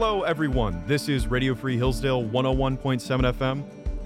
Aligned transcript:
Hello, 0.00 0.22
everyone. 0.22 0.82
This 0.86 1.10
is 1.10 1.26
Radio 1.26 1.54
Free 1.54 1.76
Hillsdale 1.76 2.24
101.7 2.24 3.34
FM. 3.34 3.62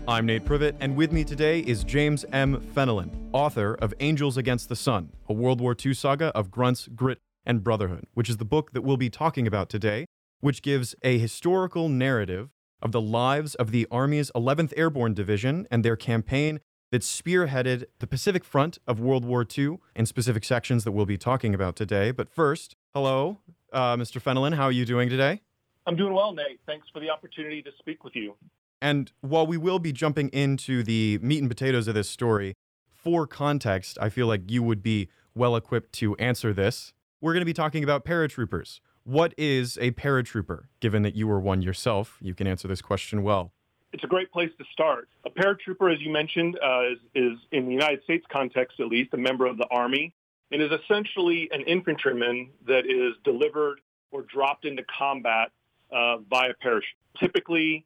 I'm 0.09 0.27
Nate 0.27 0.45
Privitt, 0.45 0.75
and 0.81 0.97
with 0.97 1.13
me 1.13 1.23
today 1.23 1.61
is 1.61 1.85
James 1.85 2.25
M. 2.33 2.61
Fenelon, 2.75 3.13
author 3.33 3.75
of 3.75 3.95
Angels 4.01 4.37
Against 4.37 4.69
the 4.69 4.75
Sun, 4.75 5.13
a 5.29 5.33
World 5.33 5.61
War 5.61 5.77
II 5.81 5.95
saga 5.95 6.37
of 6.37 6.51
grunts, 6.51 6.89
grit, 6.89 7.21
and 7.47 7.63
brotherhood, 7.63 8.09
which 8.13 8.29
is 8.29 8.39
the 8.39 8.45
book 8.45 8.73
that 8.73 8.83
we'll 8.83 8.97
be 8.97 9.09
talking 9.09 9.47
about 9.47 9.69
today, 9.69 10.07
which 10.41 10.63
gives 10.63 10.97
a 11.05 11.17
historical 11.17 11.89
narrative 11.89 12.51
of 12.83 12.91
the 12.91 13.01
lives 13.01 13.55
of 13.55 13.71
the 13.71 13.87
Army's 13.89 14.33
11th 14.35 14.73
Airborne 14.77 15.15
Division 15.15 15.65
and 15.71 15.85
their 15.85 15.95
campaign 15.95 16.59
that 16.91 17.03
spearheaded 17.03 17.85
the 18.01 18.09
Pacific 18.09 18.43
Front 18.43 18.79
of 18.89 18.99
World 18.99 19.25
War 19.25 19.47
II 19.47 19.79
in 19.95 20.07
specific 20.07 20.43
sections 20.43 20.83
that 20.83 20.91
we'll 20.91 21.07
be 21.07 21.19
talking 21.19 21.55
about 21.55 21.77
today. 21.77 22.11
But 22.11 22.29
first, 22.29 22.75
hello, 22.93 23.39
uh, 23.73 23.95
Mr. 23.95 24.21
Fenelon. 24.21 24.57
How 24.57 24.65
are 24.65 24.73
you 24.73 24.85
doing 24.85 25.09
today? 25.09 25.44
I'm 25.87 25.97
doing 25.97 26.15
well, 26.15 26.33
Nate. 26.33 26.61
Thanks 26.67 26.89
for 26.93 27.01
the 27.01 27.11
opportunity 27.11 27.63
to 27.63 27.71
speak 27.79 28.05
with 28.05 28.17
you. 28.17 28.35
And 28.81 29.13
while 29.21 29.47
we 29.47 29.57
will 29.57 29.79
be 29.79 29.93
jumping 29.93 30.29
into 30.31 30.83
the 30.83 31.19
meat 31.23 31.41
and 31.41 31.49
potatoes 31.49 31.89
of 31.89 31.95
this 31.95 32.09
story, 32.09 32.55
for 32.93 33.27
context, 33.27 33.99
I 34.01 34.09
feel 34.09 34.27
like 34.27 34.51
you 34.51 34.63
would 34.63 34.83
be 34.83 35.09
well 35.35 35.57
equipped 35.57 35.93
to 35.95 36.17
answer 36.17 36.53
this. 36.53 36.93
We're 37.21 37.33
going 37.33 37.43
to 37.43 37.47
be 37.47 37.53
talking 37.53 37.85
about 37.85 38.05
paratroopers. 38.05 38.81
What 39.05 39.35
is 39.37 39.79
a 39.81 39.91
paratrooper? 39.93 40.65
Given 40.81 41.03
that 41.03 41.15
you 41.15 41.27
were 41.27 41.39
one 41.39 41.61
yourself, 41.61 42.19
you 42.23 42.35
can 42.35 42.47
answer 42.47 42.67
this 42.67 42.81
question 42.81 43.23
well. 43.23 43.53
It's 43.93 44.05
a 44.05 44.09
great 44.09 44.33
place 44.33 44.51
to 44.59 44.65
start. 44.73 45.09
A 45.25 45.31
paratrooper, 45.31 45.93
as 45.93 46.01
you 46.01 46.11
mentioned, 46.11 46.59
uh, 46.65 46.93
is, 46.93 46.99
is, 47.15 47.39
in 47.53 47.67
the 47.67 47.73
United 47.73 48.03
States 48.05 48.25
context 48.33 48.81
at 48.81 48.89
least, 48.89 49.13
a 49.13 49.19
member 49.19 49.47
of 49.47 49.59
the 49.59 49.67
Army 49.71 50.15
and 50.51 50.63
is 50.63 50.71
essentially 50.71 51.49
an 51.53 51.63
infantryman 51.63 52.51
that 52.67 52.87
is 52.87 53.15
delivered 53.25 53.81
or 54.11 54.23
dropped 54.23 54.65
into 54.65 54.83
combat 54.99 55.51
uh, 55.93 56.19
via 56.29 56.53
parachute. 56.61 56.89
Typically, 57.19 57.85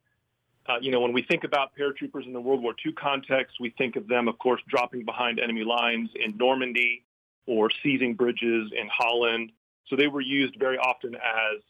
uh, 0.69 0.77
you 0.81 0.91
know, 0.91 1.01
when 1.01 1.13
we 1.13 1.23
think 1.23 1.45
about 1.45 1.71
paratroopers 1.79 2.27
in 2.27 2.33
the 2.33 2.41
World 2.41 2.63
War 2.63 2.75
II 2.85 2.93
context, 2.93 3.57
we 3.59 3.71
think 3.79 3.97
of 3.97 4.07
them, 4.07 4.29
of 4.29 4.39
course, 4.39 4.61
dropping 4.69 5.05
behind 5.05 5.41
enemy 5.41 5.65
lines 5.65 6.11
in 6.15 6.37
Normandy 6.37 7.05
or 7.47 7.71
seizing 7.83 8.15
bridges 8.15 8.71
in 8.79 8.89
Holland. 8.93 9.51
So 9.89 9.97
they 9.97 10.09
were 10.09 10.21
used 10.21 10.57
very 10.59 10.77
often 10.77 11.15
as 11.15 11.63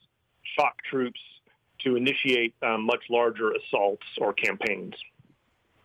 shock 0.56 0.82
troops 0.90 1.20
to 1.84 1.94
initiate 1.94 2.54
um, 2.62 2.84
much 2.84 3.04
larger 3.08 3.52
assaults 3.52 4.06
or 4.18 4.32
campaigns. 4.32 4.94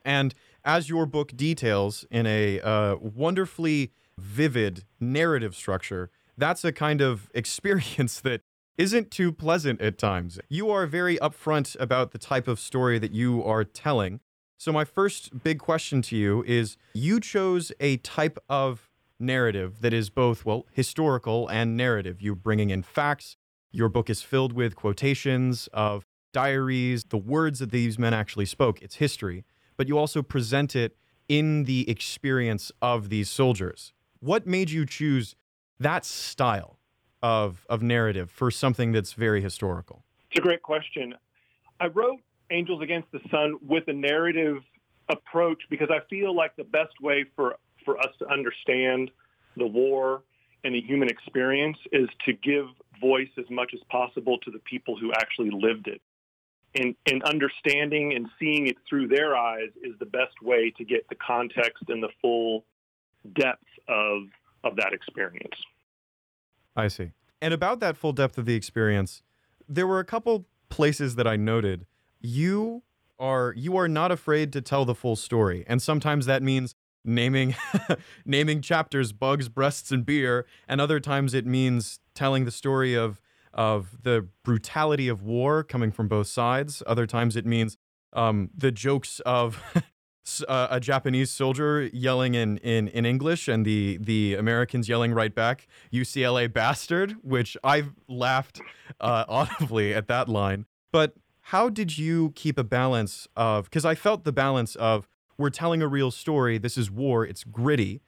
And 0.04 0.34
as 0.66 0.90
your 0.90 1.06
book 1.06 1.36
details 1.36 2.06
in 2.10 2.26
a 2.26 2.60
uh, 2.62 2.96
wonderfully 3.00 3.92
vivid 4.18 4.86
narrative 5.00 5.56
structure, 5.56 6.10
that's 6.38 6.64
a 6.64 6.72
kind 6.72 7.02
of 7.02 7.30
experience 7.36 8.20
that 8.22 8.42
isn't 8.78 9.12
too 9.12 9.32
pleasant 9.32 9.82
at 9.82 9.98
times. 9.98 10.40
You 10.50 10.70
are 10.72 10.86
very 10.86 11.18
upfront 11.18 11.80
about 11.80 12.12
the 12.12 12.18
type 12.18 12.48
of 12.48 12.60
story 12.60 13.00
that 13.00 13.12
you 13.12 13.44
are 13.44 13.64
telling. 13.64 14.20
So, 14.58 14.72
my 14.72 14.86
first 14.86 15.44
big 15.44 15.60
question 15.60 16.02
to 16.04 16.16
you 16.16 16.44
is 16.48 16.78
you 16.94 17.20
chose 17.20 17.72
a 17.80 17.98
type 17.98 18.38
of 18.50 18.90
narrative 19.20 19.82
that 19.82 19.94
is 19.94 20.10
both, 20.10 20.46
well, 20.46 20.66
historical 20.72 21.48
and 21.50 21.78
narrative. 21.78 22.22
You're 22.22 22.36
bringing 22.36 22.70
in 22.70 22.84
facts. 22.84 23.38
Your 23.72 23.90
book 23.90 24.10
is 24.10 24.22
filled 24.22 24.54
with 24.54 24.76
quotations 24.76 25.68
of 25.74 26.06
diaries, 26.32 27.06
the 27.06 27.18
words 27.18 27.60
that 27.60 27.72
these 27.72 28.00
men 28.00 28.14
actually 28.14 28.46
spoke. 28.46 28.82
It's 28.82 28.96
history. 28.96 29.44
But 29.78 29.88
you 29.88 29.98
also 29.98 30.22
present 30.22 30.76
it 30.76 30.96
in 31.28 31.64
the 31.64 31.90
experience 31.90 32.72
of 32.82 33.10
these 33.10 33.30
soldiers. 33.30 33.94
What 34.20 34.46
made 34.46 34.70
you 34.70 34.86
choose 34.86 35.36
that 35.80 36.06
style? 36.06 36.78
Of, 37.24 37.66
of 37.70 37.82
narrative 37.82 38.30
for 38.30 38.52
something 38.52 38.92
that's 38.92 39.14
very 39.14 39.42
historical? 39.42 40.04
It's 40.30 40.40
a 40.40 40.42
great 40.42 40.62
question. 40.62 41.16
I 41.80 41.88
wrote 41.88 42.20
Angels 42.52 42.82
Against 42.84 43.12
the 43.12 43.22
Sun 43.32 43.56
with 43.66 43.88
a 43.88 43.94
narrative 43.94 44.58
approach 45.10 45.64
because 45.70 45.90
I 45.90 46.06
feel 46.10 46.36
like 46.36 46.56
the 46.58 46.66
best 46.66 47.02
way 47.02 47.26
for, 47.36 47.56
for 47.86 47.98
us 47.98 48.10
to 48.20 48.28
understand 48.28 49.10
the 49.56 49.66
war 49.66 50.24
and 50.64 50.76
the 50.76 50.82
human 50.82 51.10
experience 51.10 51.78
is 51.92 52.10
to 52.26 52.34
give 52.34 52.66
voice 53.00 53.30
as 53.38 53.46
much 53.50 53.72
as 53.74 53.80
possible 53.90 54.38
to 54.40 54.52
the 54.52 54.60
people 54.60 54.98
who 54.98 55.12
actually 55.14 55.52
lived 55.52 55.88
it. 55.88 56.02
And, 56.76 56.96
and 57.06 57.22
understanding 57.24 58.14
and 58.16 58.28
seeing 58.40 58.68
it 58.68 58.78
through 58.90 59.08
their 59.08 59.38
eyes 59.38 59.70
is 59.82 59.94
the 60.00 60.06
best 60.06 60.42
way 60.42 60.74
to 60.78 60.84
get 60.84 61.08
the 61.08 61.16
context 61.16 61.84
and 61.88 62.02
the 62.02 62.10
full 62.22 62.66
depth 63.36 63.68
of, 63.88 64.24
of 64.64 64.76
that 64.78 64.92
experience. 64.92 65.56
I 66.76 66.88
see. 66.88 67.12
And 67.42 67.54
about 67.54 67.80
that 67.82 67.98
full 67.98 68.14
depth 68.14 68.38
of 68.38 68.46
the 68.46 68.56
experience, 68.56 69.22
there 69.68 69.88
were 69.88 70.00
a 70.00 70.06
couple 70.06 70.48
places 70.70 71.16
that 71.16 71.28
I 71.28 71.36
noted. 71.36 71.86
You 72.20 72.84
are 73.20 73.54
you 73.56 73.76
are 73.78 73.88
not 73.88 74.12
afraid 74.12 74.52
to 74.54 74.62
tell 74.62 74.86
the 74.86 74.96
full 74.96 75.16
story, 75.16 75.64
and 75.68 75.82
sometimes 75.82 76.26
that 76.26 76.42
means 76.42 76.76
naming 77.06 77.56
naming 78.26 78.62
chapters 78.62 79.12
bugs 79.12 79.50
breasts 79.50 79.92
and 79.92 80.06
beer 80.06 80.46
and 80.68 80.80
other 80.80 81.00
times 81.00 81.34
it 81.34 81.46
means 81.46 82.00
telling 82.16 82.46
the 82.46 82.52
story 82.52 82.96
of 82.96 83.20
of 83.54 84.04
the 84.04 84.28
brutality 84.44 85.08
of 85.08 85.22
war 85.22 85.64
coming 85.64 85.92
from 85.92 86.08
both 86.08 86.28
sides 86.28 86.82
other 86.88 87.06
times 87.06 87.36
it 87.36 87.46
means 87.46 87.78
um, 88.14 88.50
the 88.56 88.72
jokes 88.72 89.20
of 89.26 89.62
uh, 90.48 90.68
a 90.70 90.80
Japanese 90.80 91.32
soldier 91.32 91.90
yelling 91.94 92.36
in, 92.36 92.58
in, 92.60 92.88
in 92.90 93.06
English 93.06 93.48
and 93.48 93.66
the, 93.66 93.98
the 94.02 94.36
Americans 94.36 94.88
yelling 94.88 95.14
right 95.14 95.34
back, 95.34 95.68
UCLA 95.92 96.52
bastard, 96.52 97.16
which 97.22 97.58
I've 97.64 97.94
laughed 98.08 98.62
uh, 99.02 99.26
audibly 99.30 99.94
at 99.94 100.08
that 100.08 100.30
line. 100.30 100.66
But 100.92 101.16
how 101.48 101.70
did 101.70 101.98
you 101.98 102.32
keep 102.36 102.58
a 102.58 102.64
balance 102.64 103.28
of, 103.36 103.66
because 103.66 103.86
I 103.86 103.96
felt 103.96 104.24
the 104.24 104.32
balance 104.32 104.76
of, 104.76 105.08
we're 105.38 105.50
telling 105.50 105.82
a 105.82 105.88
real 105.88 106.12
story, 106.12 106.58
this 106.58 106.78
is 106.78 106.90
war, 106.90 107.26
it's 107.26 107.44
gritty, 107.44 108.02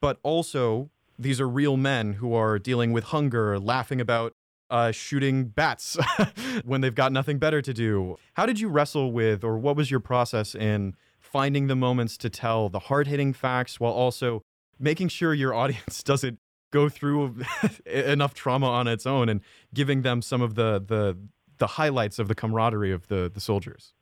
but 0.00 0.18
also 0.22 0.90
these 1.18 1.40
are 1.40 1.48
real 1.48 1.76
men 1.76 2.14
who 2.14 2.32
are 2.34 2.58
dealing 2.58 2.92
with 2.92 3.04
hunger, 3.04 3.58
laughing 3.58 4.00
about 4.00 4.34
uh, 4.70 4.92
shooting 4.92 5.44
bats 5.44 5.96
when 6.64 6.80
they've 6.80 6.94
got 6.94 7.12
nothing 7.12 7.38
better 7.38 7.60
to 7.60 7.74
do. 7.74 8.16
How 8.34 8.46
did 8.46 8.60
you 8.60 8.68
wrestle 8.68 9.12
with, 9.12 9.42
or 9.42 9.58
what 9.58 9.76
was 9.76 9.90
your 9.90 10.00
process 10.00 10.54
in 10.54 10.94
finding 11.30 11.66
the 11.66 11.76
moments 11.76 12.16
to 12.18 12.30
tell 12.30 12.68
the 12.68 12.78
hard 12.78 13.06
hitting 13.06 13.32
facts 13.32 13.78
while 13.78 13.92
also 13.92 14.42
making 14.78 15.08
sure 15.08 15.34
your 15.34 15.54
audience 15.54 16.02
doesn't 16.04 16.38
go 16.70 16.88
through 16.88 17.36
enough 17.86 18.34
trauma 18.34 18.66
on 18.66 18.86
its 18.86 19.06
own 19.06 19.28
and 19.28 19.40
giving 19.74 20.02
them 20.02 20.22
some 20.22 20.42
of 20.42 20.54
the 20.54 20.82
the 20.86 21.16
the 21.58 21.66
highlights 21.66 22.18
of 22.18 22.28
the 22.28 22.34
camaraderie 22.34 22.92
of 22.92 23.08
the 23.08 23.30
the 23.32 23.40
soldiers. 23.40 23.92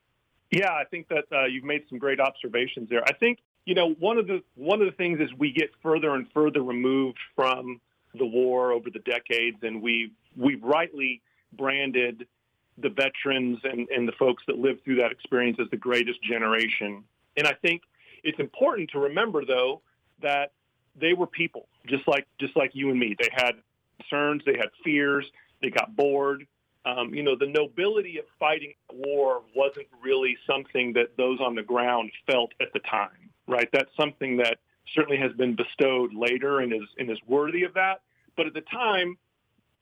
Yeah, 0.51 0.71
I 0.71 0.85
think 0.85 1.09
that 1.09 1.25
uh, 1.33 1.47
you've 1.47 1.65
made 1.65 1.83
some 1.89 1.99
great 1.99 2.21
observations 2.21 2.89
there. 2.89 3.03
I 3.05 3.13
think 3.13 3.39
you 3.65 3.75
know 3.75 3.95
one 3.99 4.19
of 4.19 4.27
the 4.27 4.43
one 4.55 4.81
of 4.81 4.87
the 4.87 4.97
things 4.97 5.21
is 5.21 5.29
we 5.39 5.53
get 5.53 5.71
further 5.83 6.15
and 6.15 6.27
further 6.33 6.63
removed 6.63 7.19
from 7.35 7.81
the 8.15 8.27
war 8.27 8.73
over 8.73 8.91
the 8.91 9.01
decades, 9.01 9.59
and 9.63 9.83
we've 9.83 10.13
we've 10.37 10.63
rightly 10.63 11.23
branded 11.53 12.27
the 12.79 12.91
veterans 12.91 13.59
and, 13.65 13.89
and 13.89 14.07
the 14.07 14.13
folks 14.19 14.43
that 14.47 14.59
lived 14.59 14.85
through 14.85 14.97
that 14.97 15.11
experience 15.11 15.57
as 15.61 15.69
the 15.71 15.77
greatest 15.77 16.23
generation. 16.23 17.05
And 17.37 17.47
I 17.47 17.53
think 17.53 17.83
it's 18.23 18.39
important 18.39 18.91
to 18.91 18.99
remember, 18.99 19.45
though, 19.45 19.83
that 20.23 20.53
they 20.99 21.13
were 21.13 21.27
people, 21.27 21.69
just 21.87 22.07
like 22.09 22.27
just 22.41 22.57
like 22.57 22.71
you 22.75 22.91
and 22.91 22.99
me. 22.99 23.15
They 23.19 23.29
had 23.33 23.53
concerns, 24.01 24.43
they 24.45 24.57
had 24.57 24.69
fears, 24.83 25.27
they 25.63 25.71
got 25.71 25.95
bored. 25.97 26.47
Um, 26.85 27.13
you 27.13 27.25
know, 27.25 27.37
the 27.37 27.47
nobility 27.47 28.19
of 28.19 28.25
fighting 28.39 28.75
war 28.93 29.43
wasn't 29.55 29.89
really 30.03 30.37
something 30.47 30.93
that 30.93 31.17
those 31.17 31.41
on 31.41 31.57
the 31.57 31.63
ground 31.63 32.13
felt 32.31 32.53
at 32.61 32.73
the 32.73 32.79
time, 32.79 33.31
right? 33.49 33.69
That's 33.73 33.91
something 33.97 34.37
that 34.37 34.59
certainly 34.95 35.19
has 35.19 35.33
been 35.33 35.57
bestowed 35.57 36.15
later 36.15 36.61
and 36.61 36.73
is 36.73 36.89
and 36.99 37.11
is 37.11 37.19
worthy 37.27 37.65
of 37.65 37.75
that. 37.75 38.03
But 38.37 38.47
at 38.47 38.55
the 38.55 38.61
time, 38.61 39.19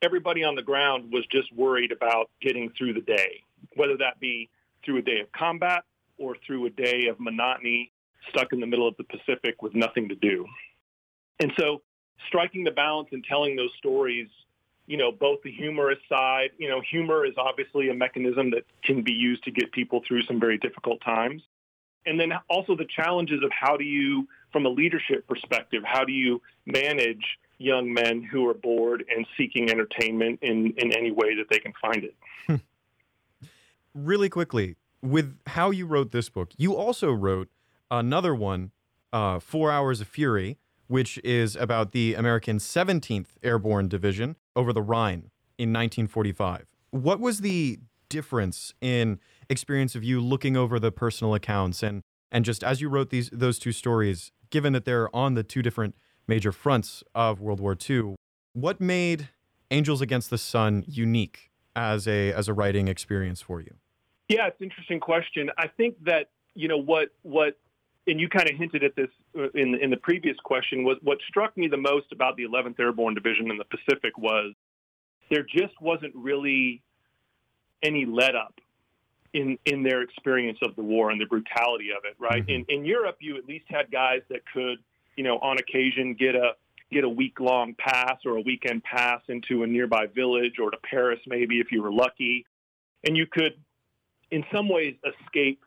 everybody 0.03 0.45
on 0.45 0.55
the 0.55 0.63
ground 0.63 1.13
was 1.13 1.25
just 1.31 1.53
worried 1.55 1.93
about 1.93 2.31
getting 2.41 2.71
through 2.77 2.95
the 2.95 3.01
day, 3.03 3.43
whether 3.77 3.97
that 3.99 4.19
be 4.19 4.49
through 4.85 4.99
a 4.99 5.03
day 5.03 5.21
of 5.21 5.31
combat 5.33 5.85
or 6.19 6.37
through 6.47 6.67
a 6.67 6.71
day 6.71 7.07
of 7.07 7.19
monotony 7.19 7.93
stuck 8.31 8.53
in 8.53 8.61
the 8.61 8.67
middle 8.67 8.89
of 8.89 8.97
the 8.97 9.05
Pacific 9.05 9.63
with 9.63 9.75
nothing 9.75 10.09
to 10.09 10.15
do. 10.15 10.47
And 11.41 11.53
so 11.59 11.83
striking 12.29 12.65
the 12.65 12.71
balance 12.71 13.09
and 13.13 13.25
telling 13.25 13.57
those 13.57 13.73
stories, 13.79 14.29
you 14.87 14.97
know, 14.97 15.11
both 15.11 15.43
the 15.43 15.51
humorous 15.51 15.99
side, 16.09 16.51
you 16.59 16.69
know, 16.69 16.81
humor 16.81 17.25
is 17.25 17.35
obviously 17.37 17.89
a 17.91 17.95
mechanism 17.95 18.51
that 18.51 18.65
can 18.83 19.03
be 19.03 19.13
used 19.13 19.45
to 19.45 19.51
get 19.51 19.73
people 19.73 20.03
through 20.07 20.23
some 20.23 20.39
very 20.39 20.59
difficult 20.59 21.01
times. 21.03 21.43
And 22.07 22.21
then 22.21 22.33
also 22.51 22.77
the 22.77 22.85
challenges 22.85 23.43
of 23.43 23.51
how 23.51 23.77
do 23.77 23.85
you, 23.85 24.29
from 24.53 24.67
a 24.67 24.69
leadership 24.69 25.27
perspective, 25.27 25.83
how 25.85 26.05
do 26.05 26.13
you 26.13 26.43
manage 26.67 27.25
young 27.57 27.93
men 27.93 28.23
who 28.23 28.47
are 28.47 28.55
bored 28.55 29.05
and 29.15 29.27
seeking 29.39 29.71
entertainment 29.71 30.41
in, 30.43 30.75
in 30.77 30.93
any 30.93 31.11
way 31.11 31.35
that 31.37 31.47
they 31.49 31.59
can 31.59 31.73
find 31.81 32.05
it? 32.05 32.61
really 33.95 34.29
quickly, 34.29 34.77
with 35.05 35.39
how 35.49 35.71
you 35.71 35.87
wrote 35.87 36.13
this 36.13 36.29
book, 36.29 36.51
you 36.57 36.75
also 36.75 37.13
wrote 37.13 37.49
another 37.91 38.35
one, 38.35 38.73
uh, 39.13 39.39
Four 39.39 39.71
Hours 39.71 40.01
of 40.01 40.09
Fury, 40.09 40.59
which 40.89 41.19
is 41.23 41.55
about 41.57 41.93
the 41.93 42.15
American 42.15 42.59
17th 42.59 43.37
Airborne 43.43 43.89
Division 43.89 44.37
over 44.57 44.73
the 44.73 44.83
Rhine 44.83 45.31
in 45.59 45.73
1945. 45.73 46.67
What 46.91 47.21
was 47.21 47.41
the 47.41 47.79
difference 48.09 48.73
in 48.81 49.19
experience 49.51 49.95
of 49.95 50.05
you 50.05 50.21
looking 50.21 50.57
over 50.57 50.79
the 50.79 50.93
personal 50.93 51.35
accounts 51.35 51.83
and 51.83 52.03
and 52.31 52.45
just 52.45 52.65
as 52.65 52.81
you 52.81 52.89
wrote 52.89 53.11
these 53.11 53.31
those 53.31 53.59
two 53.59 53.73
stories, 53.73 54.33
given 54.51 54.73
that 54.73 54.85
they're 54.85 55.15
on 55.15 55.35
the 55.35 55.43
two 55.43 55.63
different 55.63 55.95
major 56.27 56.51
fronts 56.51 57.05
of 57.15 57.41
World 57.41 57.61
War 57.61 57.77
II, 57.89 58.17
what 58.55 58.81
made 58.81 59.29
Angels 59.71 60.01
Against 60.01 60.31
the 60.31 60.39
Sun 60.39 60.85
unique 60.89 61.51
as 61.77 62.09
a 62.09 62.33
as 62.33 62.49
a 62.49 62.55
writing 62.55 62.89
experience 62.89 63.41
for 63.41 63.61
you? 63.61 63.77
Yeah, 64.29 64.47
it's 64.47 64.61
an 64.61 64.65
interesting 64.65 65.01
question. 65.01 65.51
I 65.59 65.69
think 65.69 66.03
that 66.05 66.31
you 66.55 66.69
know 66.69 66.79
what 66.79 67.09
what 67.23 67.59
and 68.07 68.21
you 68.21 68.29
kind 68.29 68.49
of 68.49 68.57
hinted 68.57 68.85
at 68.85 68.97
this 68.97 69.09
uh, 69.39 69.51
in 69.55 69.75
in 69.75 69.91
the 69.91 69.97
previous 69.97 70.37
question 70.45 70.85
was 70.85 70.97
what 71.03 71.19
struck 71.29 71.57
me 71.57 71.69
the 71.69 71.77
most 71.77 72.13
about 72.13 72.37
the 72.37 72.45
11th 72.45 72.79
Airborne 72.79 73.15
Division 73.15 73.51
in 73.51 73.59
the 73.59 73.65
Pacific 73.65 74.17
was 74.19 74.55
there 75.31 75.43
just 75.43 75.81
wasn't 75.81 76.15
really 76.15 76.83
any 77.83 78.07
let 78.07 78.35
up 78.35 78.61
in 79.33 79.59
in 79.67 79.83
their 79.83 80.03
experience 80.03 80.59
of 80.63 80.77
the 80.77 80.83
war 80.83 81.11
and 81.11 81.21
the 81.21 81.27
brutality 81.27 81.91
of 81.91 82.05
it. 82.05 82.15
Right 82.19 82.43
mm-hmm. 82.43 82.65
in 82.71 82.81
in 82.81 82.85
Europe, 82.85 83.17
you 83.21 83.37
at 83.37 83.47
least 83.47 83.67
had 83.69 83.91
guys 83.91 84.23
that 84.31 84.41
could 84.53 84.79
you 85.17 85.25
know 85.25 85.39
on 85.39 85.59
occasion 85.59 86.15
get 86.15 86.35
a 86.35 86.53
get 86.91 87.05
a 87.05 87.09
week 87.09 87.41
long 87.41 87.75
pass 87.75 88.19
or 88.25 88.37
a 88.37 88.41
weekend 88.41 88.85
pass 88.85 89.21
into 89.29 89.65
a 89.65 89.67
nearby 89.67 90.07
village 90.07 90.59
or 90.61 90.71
to 90.71 90.77
Paris 90.89 91.19
maybe 91.27 91.59
if 91.59 91.73
you 91.73 91.83
were 91.83 91.93
lucky, 91.93 92.47
and 93.03 93.17
you 93.17 93.27
could 93.27 93.55
in 94.35 94.45
some 94.53 94.69
ways 94.69 94.97
escape 95.23 95.65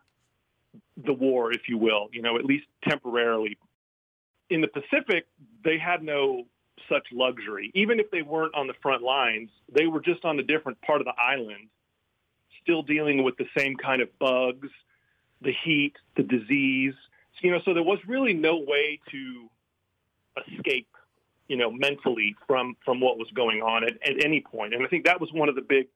the 0.98 1.14
war, 1.14 1.54
if 1.54 1.70
you 1.70 1.78
will, 1.78 2.10
you 2.12 2.22
know, 2.22 2.38
at 2.38 2.44
least 2.44 2.66
temporarily. 2.84 3.58
In 4.50 4.60
the 4.60 4.68
Pacific, 4.68 5.26
they 5.64 5.78
had 5.78 6.04
no 6.04 6.44
such 6.90 7.08
luxury. 7.14 7.72
Even 7.74 8.02
if 8.02 8.12
they 8.12 8.24
weren't 8.24 8.54
on 8.56 8.68
the 8.68 8.74
front 8.82 9.04
lines, 9.04 9.50
they 9.72 9.88
were 9.88 10.02
just 10.02 10.26
on 10.26 10.38
a 10.38 10.44
different 10.44 10.82
part 10.82 11.00
of 11.00 11.06
the 11.06 11.14
island, 11.18 11.70
still 12.62 12.84
dealing 12.84 13.24
with 13.24 13.38
the 13.38 13.46
same 13.58 13.78
kind 13.78 14.02
of 14.02 14.10
bugs, 14.20 14.68
the 15.42 15.54
heat, 15.64 15.94
the 16.18 16.24
disease. 16.24 16.94
You 17.42 17.52
know, 17.52 17.62
so 17.64 17.74
there 17.74 17.84
was 17.84 18.00
really 18.06 18.34
no 18.34 18.58
way 18.58 19.00
to 19.12 19.50
escape, 20.46 20.90
you 21.48 21.56
know, 21.56 21.72
mentally 21.72 22.36
from 22.46 22.76
from 22.84 23.00
what 23.00 23.18
was 23.18 23.30
going 23.34 23.62
on 23.62 23.86
at, 23.86 23.94
at 24.06 24.26
any 24.26 24.42
point. 24.42 24.74
And 24.74 24.84
I 24.84 24.90
think 24.90 25.06
that 25.06 25.22
was 25.22 25.32
one 25.32 25.48
of 25.48 25.56
the 25.56 25.62
big 25.62 25.88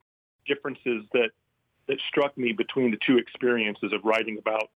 differences 0.46 1.04
that 1.12 1.32
that 1.88 1.98
struck 2.08 2.36
me 2.36 2.52
between 2.52 2.90
the 2.90 2.98
two 3.04 3.18
experiences 3.18 3.92
of 3.92 4.04
writing 4.04 4.38
about 4.38 4.70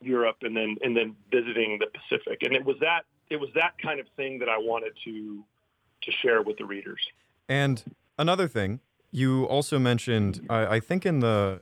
Europe 0.00 0.36
and 0.42 0.56
then 0.56 0.76
and 0.82 0.96
then 0.96 1.14
visiting 1.30 1.78
the 1.78 1.86
Pacific. 1.86 2.42
And 2.42 2.54
it 2.54 2.64
was 2.64 2.76
that 2.80 3.02
it 3.28 3.36
was 3.36 3.50
that 3.54 3.72
kind 3.82 4.00
of 4.00 4.06
thing 4.16 4.38
that 4.38 4.48
I 4.48 4.58
wanted 4.58 4.92
to 5.04 5.44
to 6.02 6.12
share 6.12 6.42
with 6.42 6.56
the 6.56 6.64
readers. 6.64 7.00
And 7.48 7.82
another 8.18 8.48
thing, 8.48 8.80
you 9.10 9.44
also 9.44 9.78
mentioned, 9.78 10.46
I, 10.48 10.76
I 10.76 10.80
think 10.80 11.04
in 11.04 11.20
the 11.20 11.60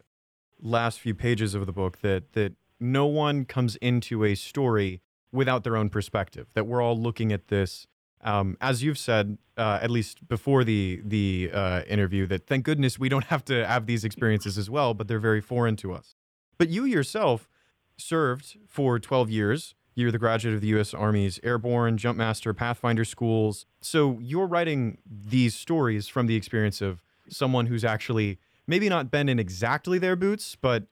last 0.60 1.00
few 1.00 1.14
pages 1.14 1.54
of 1.54 1.66
the 1.66 1.72
book 1.72 2.00
that 2.02 2.32
that 2.32 2.54
no 2.80 3.06
one 3.06 3.44
comes 3.44 3.76
into 3.76 4.24
a 4.24 4.34
story 4.34 5.02
without 5.32 5.64
their 5.64 5.76
own 5.76 5.90
perspective. 5.90 6.46
That 6.54 6.66
we're 6.66 6.82
all 6.82 6.98
looking 6.98 7.32
at 7.32 7.48
this, 7.48 7.86
um, 8.22 8.56
as 8.60 8.82
you've 8.82 8.98
said, 8.98 9.38
uh, 9.56 9.78
at 9.82 9.90
least 9.90 10.26
before 10.28 10.64
the 10.64 11.00
the 11.04 11.50
uh, 11.52 11.82
interview. 11.82 12.26
That 12.26 12.46
thank 12.46 12.64
goodness 12.64 12.98
we 12.98 13.08
don't 13.08 13.24
have 13.34 13.44
to 13.46 13.66
have 13.66 13.86
these 13.86 14.04
experiences 14.04 14.58
as 14.58 14.68
well, 14.70 14.94
but 14.94 15.08
they're 15.08 15.18
very 15.18 15.40
foreign 15.40 15.76
to 15.76 15.92
us. 15.92 16.14
But 16.58 16.68
you 16.68 16.84
yourself 16.84 17.48
served 17.96 18.56
for 18.66 18.98
12 18.98 19.30
years. 19.30 19.74
You're 19.94 20.12
the 20.12 20.18
graduate 20.18 20.54
of 20.54 20.60
the 20.60 20.68
U.S. 20.68 20.94
Army's 20.94 21.40
Airborne, 21.42 21.98
Jumpmaster, 21.98 22.56
Pathfinder 22.56 23.04
schools. 23.04 23.66
So 23.80 24.18
you're 24.20 24.46
writing 24.46 24.98
these 25.04 25.56
stories 25.56 26.06
from 26.06 26.28
the 26.28 26.36
experience 26.36 26.80
of 26.80 27.02
someone 27.28 27.66
who's 27.66 27.84
actually 27.84 28.38
maybe 28.68 28.88
not 28.88 29.10
been 29.10 29.28
in 29.28 29.40
exactly 29.40 29.98
their 29.98 30.14
boots, 30.14 30.56
but 30.60 30.84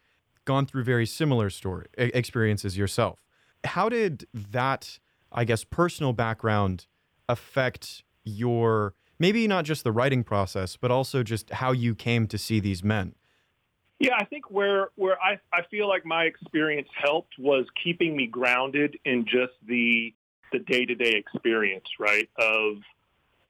gone 0.44 0.66
through 0.66 0.82
very 0.82 1.06
similar 1.06 1.50
story 1.50 1.86
experiences 1.96 2.76
yourself. 2.76 3.22
How 3.64 3.88
did 3.88 4.26
that, 4.34 4.98
I 5.30 5.44
guess, 5.44 5.62
personal 5.62 6.12
background 6.12 6.86
affect 7.28 8.04
your 8.24 8.94
maybe 9.18 9.46
not 9.46 9.64
just 9.64 9.84
the 9.84 9.92
writing 9.92 10.24
process, 10.24 10.76
but 10.76 10.90
also 10.90 11.22
just 11.22 11.50
how 11.50 11.72
you 11.72 11.94
came 11.94 12.26
to 12.26 12.38
see 12.38 12.60
these 12.60 12.84
men? 12.84 13.14
Yeah, 13.98 14.16
I 14.18 14.24
think 14.24 14.50
where 14.50 14.90
where 14.96 15.20
I 15.22 15.38
I 15.52 15.62
feel 15.70 15.88
like 15.88 16.04
my 16.04 16.24
experience 16.24 16.88
helped 16.94 17.38
was 17.38 17.64
keeping 17.82 18.16
me 18.16 18.26
grounded 18.26 18.98
in 19.04 19.24
just 19.24 19.54
the 19.66 20.12
the 20.52 20.58
day 20.58 20.84
to 20.84 20.94
day 20.94 21.12
experience, 21.12 21.86
right? 21.98 22.28
Of 22.38 22.76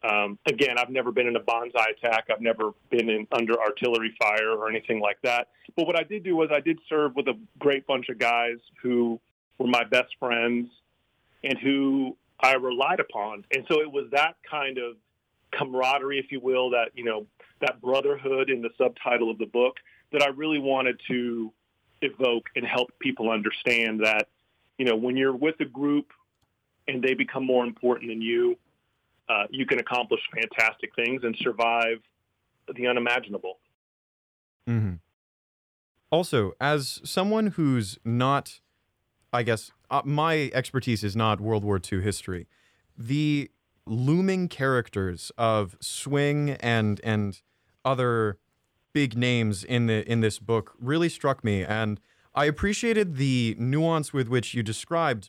um, 0.02 0.38
again, 0.46 0.78
I've 0.78 0.90
never 0.90 1.10
been 1.10 1.26
in 1.26 1.34
a 1.34 1.40
banzai 1.40 1.86
attack. 1.96 2.26
I've 2.30 2.40
never 2.40 2.72
been 2.90 3.10
in 3.10 3.26
under 3.32 3.58
artillery 3.60 4.14
fire 4.20 4.50
or 4.50 4.68
anything 4.68 5.00
like 5.00 5.18
that. 5.22 5.48
But 5.74 5.86
what 5.86 5.98
I 5.98 6.04
did 6.04 6.22
do 6.22 6.36
was 6.36 6.50
I 6.52 6.60
did 6.60 6.78
serve 6.88 7.16
with 7.16 7.26
a 7.26 7.36
great 7.58 7.86
bunch 7.86 8.08
of 8.08 8.18
guys 8.18 8.58
who 8.80 9.18
were 9.58 9.66
my 9.66 9.82
best 9.84 10.14
friends 10.20 10.68
and 11.42 11.58
who 11.58 12.16
I 12.40 12.54
relied 12.54 13.00
upon. 13.00 13.44
And 13.52 13.64
so 13.68 13.80
it 13.80 13.90
was 13.90 14.06
that 14.12 14.36
kind 14.48 14.78
of 14.78 14.96
camaraderie, 15.52 16.18
if 16.18 16.30
you 16.30 16.40
will, 16.40 16.70
that 16.70 16.90
you 16.94 17.04
know 17.04 17.26
that 17.60 17.80
brotherhood 17.80 18.50
in 18.50 18.62
the 18.62 18.70
subtitle 18.76 19.30
of 19.30 19.38
the 19.38 19.46
book 19.46 19.76
that 20.12 20.22
I 20.22 20.28
really 20.28 20.58
wanted 20.58 21.00
to 21.08 21.52
evoke 22.02 22.46
and 22.54 22.66
help 22.66 22.90
people 23.00 23.30
understand 23.30 24.00
that, 24.04 24.28
you 24.78 24.84
know, 24.84 24.96
when 24.96 25.16
you're 25.16 25.34
with 25.34 25.58
a 25.60 25.64
group 25.64 26.12
and 26.86 27.02
they 27.02 27.14
become 27.14 27.44
more 27.44 27.64
important 27.64 28.10
than 28.10 28.22
you, 28.22 28.56
uh, 29.28 29.44
you 29.50 29.66
can 29.66 29.78
accomplish 29.78 30.20
fantastic 30.32 30.94
things 30.94 31.22
and 31.24 31.36
survive 31.40 31.98
the 32.74 32.86
unimaginable. 32.86 33.58
Mm-hmm. 34.68 34.94
Also, 36.10 36.52
as 36.60 37.00
someone 37.04 37.48
who's 37.48 37.98
not, 38.04 38.60
I 39.36 39.42
guess, 39.42 39.70
uh, 39.90 40.02
my 40.04 40.50
expertise 40.54 41.04
is 41.04 41.14
not 41.14 41.40
World 41.40 41.62
War 41.62 41.78
II 41.80 42.00
history. 42.00 42.46
The 42.96 43.50
looming 43.84 44.48
characters 44.48 45.30
of 45.36 45.76
Swing 45.80 46.50
and 46.60 47.00
and 47.04 47.40
other 47.84 48.38
big 48.94 49.16
names 49.16 49.62
in 49.62 49.86
the 49.86 50.10
in 50.10 50.22
this 50.22 50.38
book 50.38 50.74
really 50.80 51.10
struck 51.10 51.44
me, 51.44 51.62
and 51.64 52.00
I 52.34 52.46
appreciated 52.46 53.16
the 53.16 53.54
nuance 53.58 54.12
with 54.12 54.28
which 54.28 54.54
you 54.54 54.62
described 54.62 55.28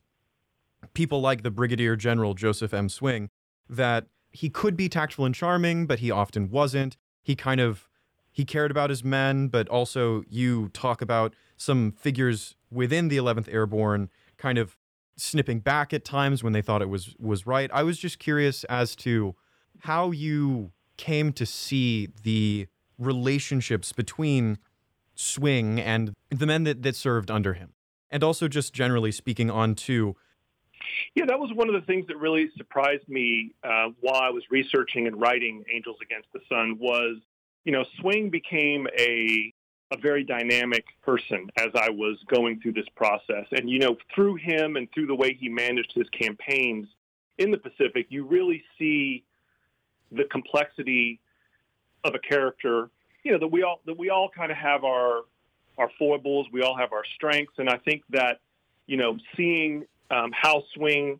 people 0.94 1.20
like 1.20 1.44
the 1.44 1.52
Brigadier 1.52 1.96
General 1.96 2.34
Joseph 2.34 2.74
M. 2.74 2.90
Swing. 2.90 3.30
That 3.70 4.08
he 4.32 4.50
could 4.50 4.78
be 4.78 4.88
tactful 4.88 5.26
and 5.26 5.36
charming, 5.36 5.86
but 5.86 6.00
he 6.00 6.12
often 6.12 6.50
wasn't. 6.50 6.96
He 7.22 7.36
kind 7.36 7.60
of 7.60 7.90
he 8.32 8.46
cared 8.46 8.72
about 8.72 8.90
his 8.90 9.04
men, 9.04 9.50
but 9.50 9.68
also 9.68 10.24
you 10.30 10.70
talk 10.70 11.02
about 11.02 11.34
some 11.58 11.92
figures 11.92 12.56
within 12.72 13.08
the 13.08 13.18
11th 13.18 13.52
Airborne 13.52 14.10
kind 14.38 14.58
of 14.58 14.78
snipping 15.16 15.60
back 15.60 15.94
at 15.94 16.06
times 16.06 16.44
when 16.44 16.54
they 16.54 16.62
thought 16.62 16.82
it 16.82 16.90
was 16.90 17.16
was 17.20 17.48
right. 17.48 17.70
I 17.74 17.84
was 17.84 17.98
just 17.98 18.20
curious 18.20 18.64
as 18.66 18.96
to 18.98 19.36
how 19.82 20.12
you 20.12 20.72
came 20.96 21.34
to 21.34 21.46
see 21.46 22.10
the 22.24 22.68
relationships 22.98 23.92
between 23.92 24.58
Swing 25.16 25.80
and 25.80 26.14
the 26.30 26.46
men 26.46 26.64
that, 26.64 26.84
that 26.84 26.96
served 26.96 27.32
under 27.32 27.54
him. 27.54 27.74
And 28.10 28.24
also 28.24 28.48
just 28.48 28.74
generally 28.74 29.12
speaking 29.12 29.50
on 29.50 29.76
to 29.76 30.16
yeah, 31.16 31.26
that 31.26 31.40
was 31.40 31.52
one 31.54 31.68
of 31.68 31.74
the 31.74 31.86
things 31.86 32.08
that 32.08 32.18
really 32.18 32.50
surprised 32.56 33.08
me 33.08 33.54
uh, 33.64 33.90
while 34.00 34.22
I 34.22 34.30
was 34.30 34.44
researching 34.50 35.08
and 35.08 35.20
writing 35.20 35.64
Angels 35.74 35.98
Against 36.02 36.28
the 36.34 36.40
Sun 36.48 36.78
was, 36.80 37.18
you 37.66 37.72
know, 37.72 37.84
Swing 38.00 38.30
became 38.30 38.88
a 38.98 39.54
a 39.91 39.98
very 39.98 40.24
dynamic 40.24 40.86
person 41.01 41.50
as 41.58 41.70
I 41.75 41.89
was 41.89 42.17
going 42.27 42.60
through 42.60 42.74
this 42.74 42.89
process. 42.96 43.46
And, 43.51 43.70
you 43.70 43.79
know, 43.79 43.98
through 44.13 44.36
him 44.36 44.75
and 44.75 44.91
through 44.94 45.08
the 45.08 45.15
way 45.15 45.34
he 45.34 45.48
managed 45.50 45.94
his 45.94 46.10
campaigns 46.10 46.88
in 47.38 47.51
the 47.51 47.58
Pacific, 47.58 48.08
you 48.10 48.25
really 48.25 48.63
see 48.77 49.24
the 50.12 50.25
complexity 50.25 51.20
of 52.03 52.15
a 52.15 52.20
character, 52.20 52.89
you 53.24 53.32
know, 53.32 53.39
that 53.39 53.48
we 53.48 53.63
all 53.63 53.82
that 53.86 53.98
we 53.98 54.10
all 54.10 54.29
kind 54.29 54.51
of 54.51 54.58
have 54.58 54.84
our 54.84 55.24
our 55.77 55.89
foibles, 56.00 56.48
we 56.51 56.62
all 56.63 56.75
have 56.75 56.91
our 56.91 57.03
strengths, 57.15 57.53
and 57.58 57.70
I 57.70 57.77
think 57.77 58.03
that 58.10 58.39
you 58.88 58.98
know, 58.98 59.17
seeing 59.36 59.86
um, 60.10 60.32
how 60.32 60.63
Swing 60.74 61.20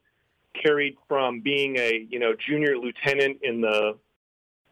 carried 0.54 0.96
from 1.08 1.42
being 1.42 1.78
a 1.78 2.08
you 2.10 2.20
know 2.20 2.34
junior 2.48 2.78
lieutenant 2.78 3.40
in 3.44 3.62
the 3.62 3.98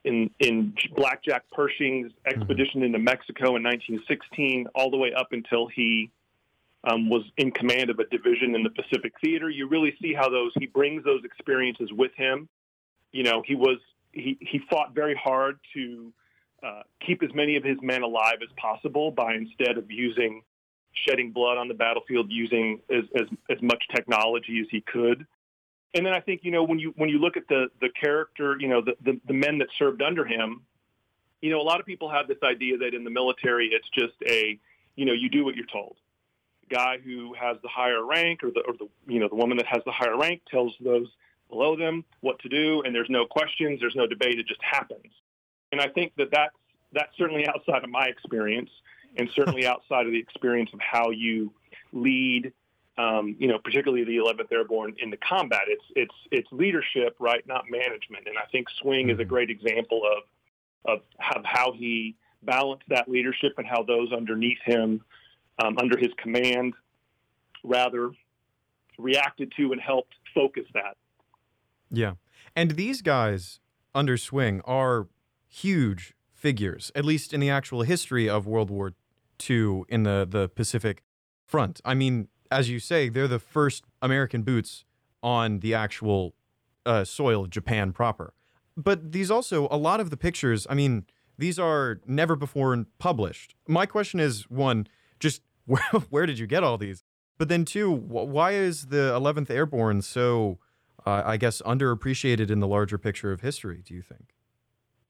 in 0.05 0.29
in 0.39 0.73
Blackjack 0.95 1.43
Pershing's 1.51 2.11
mm-hmm. 2.11 2.39
expedition 2.39 2.83
into 2.83 2.99
Mexico 2.99 3.55
in 3.57 3.63
1916, 3.63 4.67
all 4.75 4.89
the 4.89 4.97
way 4.97 5.11
up 5.13 5.27
until 5.31 5.67
he 5.67 6.11
um, 6.85 7.09
was 7.09 7.23
in 7.37 7.51
command 7.51 7.89
of 7.89 7.99
a 7.99 8.05
division 8.05 8.55
in 8.55 8.63
the 8.63 8.69
Pacific 8.69 9.13
Theater. 9.21 9.49
You 9.49 9.67
really 9.67 9.95
see 10.01 10.13
how 10.13 10.29
those 10.29 10.51
he 10.57 10.67
brings 10.67 11.03
those 11.03 11.23
experiences 11.25 11.89
with 11.91 12.11
him. 12.15 12.47
You 13.11 13.23
know, 13.23 13.43
he 13.45 13.55
was 13.55 13.79
he, 14.11 14.37
he 14.39 14.61
fought 14.69 14.93
very 14.95 15.15
hard 15.15 15.59
to 15.73 16.13
uh, 16.63 16.83
keep 17.05 17.21
as 17.21 17.29
many 17.33 17.57
of 17.57 17.63
his 17.63 17.77
men 17.81 18.01
alive 18.01 18.37
as 18.41 18.49
possible 18.57 19.11
by 19.11 19.33
instead 19.33 19.77
of 19.77 19.91
using 19.91 20.41
shedding 21.07 21.31
blood 21.31 21.57
on 21.57 21.67
the 21.67 21.73
battlefield, 21.73 22.27
using 22.29 22.79
as, 22.89 23.03
as, 23.15 23.27
as 23.49 23.61
much 23.61 23.83
technology 23.93 24.59
as 24.61 24.67
he 24.71 24.81
could. 24.81 25.27
And 25.95 26.05
then 26.05 26.13
I 26.13 26.19
think, 26.19 26.41
you 26.43 26.51
know, 26.51 26.63
when 26.63 26.77
you 26.77 26.93
when 26.97 27.09
you 27.09 27.19
look 27.19 27.37
at 27.37 27.47
the 27.47 27.67
the 27.79 27.89
character, 27.89 28.57
you 28.59 28.67
know, 28.67 28.81
the, 28.81 28.95
the, 29.03 29.19
the 29.25 29.33
men 29.33 29.57
that 29.59 29.69
served 29.79 30.01
under 30.01 30.25
him, 30.25 30.61
you 31.41 31.49
know, 31.49 31.61
a 31.61 31.63
lot 31.63 31.79
of 31.79 31.85
people 31.85 32.09
have 32.09 32.27
this 32.27 32.37
idea 32.43 32.77
that 32.79 32.93
in 32.93 33.03
the 33.03 33.09
military, 33.09 33.69
it's 33.71 33.87
just 33.89 34.15
a, 34.27 34.59
you 34.95 35.05
know, 35.05 35.13
you 35.13 35.29
do 35.29 35.45
what 35.45 35.55
you're 35.55 35.65
told. 35.71 35.95
The 36.67 36.75
guy 36.75 36.97
who 36.97 37.33
has 37.39 37.57
the 37.61 37.69
higher 37.69 38.03
rank 38.03 38.43
or 38.43 38.51
the, 38.51 38.61
or 38.61 38.73
the, 38.73 38.87
you 39.07 39.19
know, 39.19 39.27
the 39.27 39.35
woman 39.35 39.57
that 39.57 39.67
has 39.67 39.81
the 39.85 39.91
higher 39.91 40.17
rank 40.17 40.41
tells 40.49 40.73
those 40.83 41.07
below 41.49 41.75
them 41.75 42.03
what 42.21 42.39
to 42.39 42.49
do, 42.49 42.81
and 42.81 42.95
there's 42.95 43.09
no 43.09 43.25
questions, 43.25 43.79
there's 43.79 43.95
no 43.95 44.07
debate, 44.07 44.39
it 44.39 44.47
just 44.47 44.63
happens. 44.63 45.13
And 45.71 45.79
I 45.79 45.87
think 45.87 46.13
that 46.17 46.31
that's, 46.31 46.55
that's 46.91 47.15
certainly 47.17 47.47
outside 47.47 47.83
of 47.83 47.89
my 47.89 48.05
experience 48.05 48.71
and 49.15 49.29
certainly 49.35 49.67
outside 49.73 50.07
of 50.07 50.11
the 50.11 50.19
experience 50.19 50.71
of 50.73 50.79
how 50.79 51.11
you 51.11 51.53
lead 51.93 52.51
um, 52.97 53.35
you 53.39 53.47
know, 53.47 53.59
particularly 53.59 54.03
the 54.03 54.17
11th 54.17 54.51
Airborne 54.51 54.95
in 54.99 55.09
the 55.09 55.17
combat. 55.17 55.63
It's 55.67 55.83
it's 55.95 56.15
it's 56.31 56.47
leadership, 56.51 57.15
right, 57.19 57.45
not 57.47 57.65
management. 57.69 58.27
And 58.27 58.37
I 58.37 58.45
think 58.51 58.67
Swing 58.81 59.09
is 59.09 59.17
a 59.17 59.21
mm-hmm. 59.21 59.29
great 59.29 59.49
example 59.49 60.01
of 60.05 60.23
of 60.93 60.99
how, 61.17 61.41
how 61.43 61.73
he 61.73 62.15
balanced 62.43 62.85
that 62.89 63.09
leadership 63.09 63.53
and 63.57 63.65
how 63.65 63.83
those 63.83 64.13
underneath 64.13 64.59
him, 64.63 65.01
um, 65.59 65.77
under 65.79 65.97
his 65.97 66.11
command, 66.21 66.73
rather 67.63 68.11
reacted 68.97 69.51
to 69.57 69.71
and 69.71 69.81
helped 69.81 70.13
focus 70.33 70.65
that. 70.73 70.95
Yeah, 71.89 72.13
and 72.55 72.71
these 72.71 73.01
guys 73.01 73.59
under 73.93 74.15
Swing 74.15 74.61
are 74.63 75.07
huge 75.47 76.13
figures, 76.33 76.91
at 76.95 77.03
least 77.03 77.33
in 77.33 77.39
the 77.41 77.49
actual 77.49 77.81
history 77.81 78.29
of 78.29 78.47
World 78.47 78.69
War 78.69 78.93
II 79.49 79.83
in 79.89 80.03
the 80.03 80.25
the 80.29 80.47
Pacific 80.47 81.03
Front. 81.45 81.81
I 81.83 81.93
mean, 81.93 82.27
as 82.55 82.69
you 82.69 82.79
say, 82.79 83.09
they're 83.09 83.27
the 83.27 83.39
first 83.39 83.83
American 84.01 84.41
boots 84.41 84.85
on 85.21 85.59
the 85.59 85.73
actual 85.73 86.33
uh, 86.85 87.03
soil 87.03 87.43
of 87.43 87.49
Japan 87.49 87.91
proper. 87.91 88.33
But 88.77 89.11
these 89.11 89.29
also, 89.29 89.67
a 89.69 89.77
lot 89.77 89.99
of 89.99 90.09
the 90.09 90.17
pictures, 90.17 90.65
I 90.69 90.73
mean, 90.73 91.05
these 91.37 91.59
are 91.59 91.99
never 92.05 92.35
before 92.35 92.85
published. 92.97 93.55
My 93.67 93.85
question 93.85 94.19
is 94.21 94.49
one, 94.49 94.87
just 95.19 95.41
where, 95.65 95.83
where 96.09 96.25
did 96.25 96.39
you 96.39 96.47
get 96.47 96.63
all 96.63 96.77
these? 96.77 97.03
But 97.37 97.49
then 97.49 97.65
two, 97.65 97.91
why 97.91 98.51
is 98.53 98.85
the 98.85 99.11
11th 99.19 99.49
Airborne 99.49 100.01
so, 100.01 100.59
uh, 101.05 101.23
I 101.25 101.35
guess, 101.35 101.61
underappreciated 101.63 102.49
in 102.49 102.61
the 102.61 102.67
larger 102.67 102.97
picture 102.97 103.33
of 103.33 103.41
history, 103.41 103.83
do 103.85 103.93
you 103.93 104.01
think? 104.01 104.34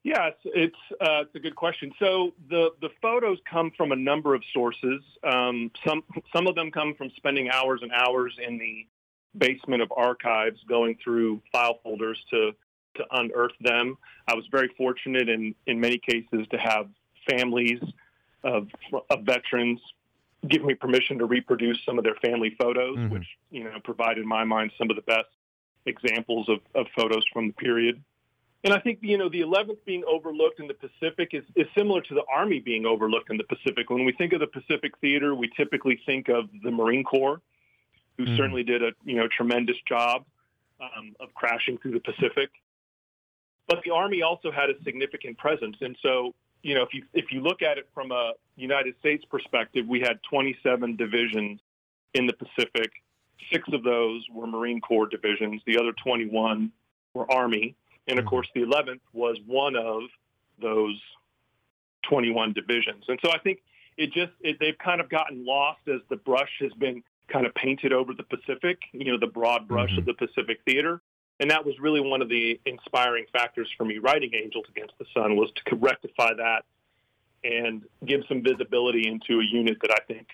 Yeah, 0.06 0.28
it's 0.28 0.42
it's, 0.46 1.02
uh, 1.02 1.22
it's 1.22 1.34
a 1.34 1.40
good 1.40 1.56
question. 1.56 1.92
So 1.98 2.32
the 2.48 2.70
the 2.80 2.90
photos 3.02 3.40
come 3.50 3.72
from 3.76 3.92
a 3.92 3.96
number 3.96 4.36
of 4.36 4.44
sources. 4.54 5.02
Um, 5.24 5.72
some 5.84 6.04
some 6.32 6.46
of 6.46 6.54
them 6.54 6.70
come 6.70 6.94
from 6.94 7.10
spending 7.18 7.50
hours 7.50 7.82
and 7.82 7.92
hours 7.92 8.38
in 8.40 8.60
the 8.60 8.86
basement 9.36 9.82
of 9.82 9.92
archives, 9.98 10.60
going 10.70 11.00
through 11.04 11.42
file 11.52 11.80
folders 11.82 12.24
to 12.30 12.52
to 12.98 13.06
unearth 13.14 13.58
them. 13.62 13.98
I 14.28 14.36
was 14.36 14.46
very 14.52 14.70
fortunate 14.78 15.28
in 15.28 15.56
in 15.66 15.80
many 15.80 15.98
cases 15.98 16.46
to 16.52 16.58
have 16.60 16.88
families 17.28 17.80
of, 18.44 18.68
of 19.10 19.24
veterans 19.24 19.82
give 20.48 20.64
me 20.64 20.76
permission 20.76 21.18
to 21.18 21.26
reproduce 21.26 21.84
some 21.84 21.98
of 21.98 22.04
their 22.04 22.14
family 22.24 22.56
photos, 22.62 22.96
mm-hmm. 22.96 23.12
which 23.12 23.28
you 23.50 23.64
know 23.64 23.80
provide 23.84 24.20
in 24.20 24.28
my 24.28 24.44
mind 24.44 24.72
some 24.78 24.92
of 24.92 24.96
the 24.98 25.02
best 25.02 25.30
examples 25.88 26.48
of, 26.48 26.60
of 26.76 26.86
photos 26.96 27.26
from 27.34 27.48
the 27.48 27.54
period. 27.54 28.04
And 28.66 28.74
I 28.74 28.80
think, 28.80 28.98
you 29.04 29.20
know, 29.20 29.30
the 29.30 29.42
11th 29.42 29.78
being 29.86 30.04
overlooked 30.08 30.60
in 30.60 30.66
the 30.68 30.74
Pacific 30.74 31.30
is, 31.34 31.44
is 31.56 31.68
similar 31.78 32.02
to 32.02 32.16
the 32.16 32.24
Army 32.34 32.60
being 32.60 32.88
overlooked 32.88 33.30
in 33.30 33.38
the 33.38 33.44
Pacific. 33.44 33.92
When 33.92 34.06
we 34.06 34.12
think 34.12 34.34
of 34.34 34.40
the 34.40 34.48
Pacific 34.48 34.98
Theater, 35.02 35.36
we 35.36 35.52
typically 35.56 36.02
think 36.04 36.30
of 36.30 36.46
the 36.64 36.72
Marine 36.72 37.04
Corps, 37.04 37.40
who 38.18 38.26
mm. 38.26 38.36
certainly 38.36 38.64
did 38.64 38.82
a, 38.82 38.90
you 39.04 39.18
know, 39.18 39.28
tremendous 39.28 39.76
job 39.88 40.26
um, 40.82 41.16
of 41.20 41.32
crashing 41.36 41.78
through 41.78 41.92
the 41.92 42.00
Pacific. 42.00 42.50
But 43.68 43.82
the 43.86 43.92
Army 43.92 44.24
also 44.24 44.52
had 44.52 44.72
a 44.72 44.84
significant 44.84 45.38
presence. 45.38 45.76
And 45.82 45.96
so, 46.02 46.34
you 46.64 46.74
know, 46.74 46.82
if 46.82 46.90
you, 46.92 47.04
if 47.14 47.26
you 47.32 47.42
look 47.42 47.62
at 47.62 47.78
it 47.78 47.88
from 47.94 48.12
a 48.12 48.32
United 48.56 48.96
States 48.98 49.24
perspective, 49.26 49.86
we 49.88 50.00
had 50.00 50.20
27 50.28 50.96
divisions 50.96 51.60
in 52.16 52.26
the 52.26 52.34
Pacific. 52.34 52.92
Six 53.54 53.70
of 53.74 53.84
those 53.84 54.26
were 54.34 54.48
Marine 54.48 54.82
Corps 54.82 55.06
divisions. 55.06 55.62
The 55.68 55.78
other 55.78 55.92
21 56.04 56.72
were 57.14 57.32
Army. 57.32 57.76
And 58.08 58.20
of 58.20 58.26
mm-hmm. 58.26 58.30
course, 58.30 58.48
the 58.54 58.62
11th 58.62 59.02
was 59.14 59.38
one 59.46 59.76
of 59.76 60.02
those 60.62 61.00
21 62.10 62.54
divisions. 62.54 63.06
And 63.08 63.20
so 63.24 63.32
I 63.32 63.40
think 63.40 63.62
it 63.98 64.12
just, 64.14 64.32
it, 64.42 64.58
they've 64.60 64.78
kind 64.78 65.02
of 65.02 65.10
gotten 65.10 65.46
lost 65.46 65.82
as 65.88 66.02
the 66.10 66.18
brush 66.18 66.52
has 66.62 66.72
been 66.74 67.04
kind 67.28 67.46
of 67.46 67.54
painted 67.56 67.92
over 67.92 68.14
the 68.14 68.24
Pacific, 68.24 68.80
you 68.92 69.12
know, 69.12 69.18
the 69.20 69.28
broad 69.28 69.68
brush 69.68 69.90
mm-hmm. 69.90 70.00
of 70.00 70.06
the 70.06 70.14
Pacific 70.14 70.60
theater. 70.66 71.02
And 71.40 71.52
that 71.52 71.66
was 71.66 71.76
really 71.80 72.00
one 72.00 72.22
of 72.22 72.30
the 72.30 72.60
inspiring 72.66 73.26
factors 73.34 73.70
for 73.78 73.84
me 73.84 73.98
writing 73.98 74.32
Angels 74.34 74.66
Against 74.70 74.94
the 75.00 75.06
Sun 75.14 75.36
was 75.36 75.52
to 75.66 75.76
rectify 75.76 76.34
that 76.34 76.64
and 77.44 77.84
give 78.06 78.22
some 78.28 78.42
visibility 78.42 79.08
into 79.08 79.40
a 79.40 79.44
unit 79.44 79.78
that 79.82 79.92
I 79.92 80.04
think 80.08 80.28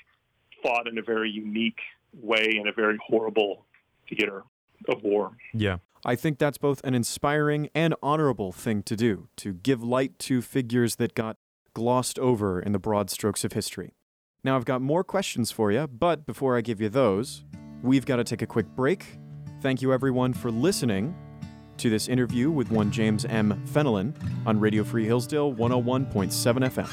fought 0.61 0.87
in 0.87 0.97
a 0.97 1.01
very 1.01 1.29
unique 1.29 1.79
way 2.13 2.57
in 2.59 2.67
a 2.67 2.71
very 2.71 2.97
horrible 3.05 3.65
theater 4.07 4.43
of 4.87 5.01
war. 5.03 5.31
Yeah. 5.53 5.77
I 6.03 6.15
think 6.15 6.39
that's 6.39 6.57
both 6.57 6.83
an 6.83 6.95
inspiring 6.95 7.69
and 7.75 7.93
honorable 8.01 8.51
thing 8.51 8.81
to 8.83 8.95
do, 8.95 9.27
to 9.37 9.53
give 9.53 9.83
light 9.83 10.17
to 10.19 10.41
figures 10.41 10.95
that 10.95 11.13
got 11.13 11.37
glossed 11.73 12.17
over 12.17 12.59
in 12.59 12.71
the 12.71 12.79
broad 12.79 13.09
strokes 13.09 13.43
of 13.43 13.53
history. 13.53 13.93
Now, 14.43 14.55
I've 14.55 14.65
got 14.65 14.81
more 14.81 15.03
questions 15.03 15.51
for 15.51 15.71
you, 15.71 15.87
but 15.87 16.25
before 16.25 16.57
I 16.57 16.61
give 16.61 16.81
you 16.81 16.89
those, 16.89 17.43
we've 17.83 18.05
got 18.05 18.15
to 18.15 18.23
take 18.23 18.41
a 18.41 18.47
quick 18.47 18.65
break. 18.75 19.19
Thank 19.61 19.83
you, 19.83 19.93
everyone, 19.93 20.33
for 20.33 20.49
listening 20.49 21.15
to 21.77 21.91
this 21.91 22.07
interview 22.07 22.49
with 22.49 22.71
one 22.71 22.91
James 22.91 23.25
M. 23.25 23.61
Fenelon 23.67 24.15
on 24.47 24.59
Radio 24.59 24.83
Free 24.83 25.05
Hillsdale 25.05 25.53
101.7 25.53 26.31
FM. 26.71 26.89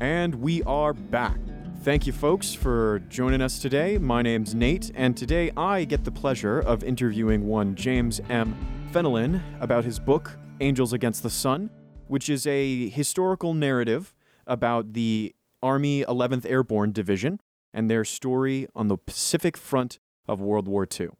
And 0.00 0.34
we 0.36 0.64
are 0.64 0.92
back. 0.92 1.38
Thank 1.82 2.08
you, 2.08 2.12
folks, 2.12 2.52
for 2.52 2.98
joining 3.08 3.40
us 3.40 3.60
today. 3.60 3.98
My 3.98 4.20
name's 4.20 4.52
Nate, 4.52 4.90
and 4.96 5.16
today 5.16 5.52
I 5.56 5.84
get 5.84 6.04
the 6.04 6.10
pleasure 6.10 6.58
of 6.58 6.82
interviewing 6.82 7.46
one 7.46 7.76
James 7.76 8.20
M. 8.28 8.56
Fenelon 8.92 9.40
about 9.60 9.84
his 9.84 10.00
book, 10.00 10.36
Angels 10.60 10.92
Against 10.92 11.22
the 11.22 11.30
Sun, 11.30 11.70
which 12.08 12.28
is 12.28 12.48
a 12.48 12.88
historical 12.88 13.54
narrative 13.54 14.12
about 14.44 14.92
the 14.92 15.34
Army 15.62 16.04
11th 16.04 16.50
Airborne 16.50 16.90
Division 16.90 17.40
and 17.72 17.88
their 17.88 18.04
story 18.04 18.66
on 18.74 18.88
the 18.88 18.98
Pacific 18.98 19.56
Front 19.56 20.00
of 20.26 20.40
World 20.40 20.66
War 20.66 20.86
II. 21.00 21.10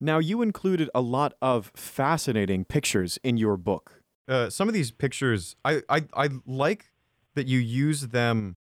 Now, 0.00 0.18
you 0.18 0.40
included 0.40 0.88
a 0.94 1.00
lot 1.00 1.34
of 1.42 1.72
fascinating 1.74 2.64
pictures 2.64 3.18
in 3.24 3.38
your 3.38 3.56
book. 3.56 4.02
Uh, 4.28 4.50
some 4.50 4.68
of 4.68 4.72
these 4.72 4.92
pictures, 4.92 5.56
I, 5.64 5.82
I, 5.88 6.04
I 6.14 6.28
like 6.46 6.92
that 7.34 7.48
you 7.48 7.58
use 7.58 8.08
them 8.08 8.56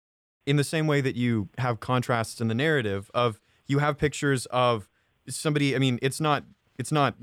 in 0.46 0.56
the 0.56 0.64
same 0.64 0.86
way 0.86 1.00
that 1.00 1.16
you 1.16 1.48
have 1.58 1.80
contrasts 1.80 2.40
in 2.40 2.48
the 2.48 2.54
narrative 2.54 3.10
of 3.14 3.40
you 3.66 3.78
have 3.78 3.96
pictures 3.98 4.46
of 4.46 4.88
somebody 5.28 5.74
i 5.74 5.78
mean 5.78 5.98
it's 6.02 6.20
not 6.20 6.44
it's 6.78 6.92
not 6.92 7.14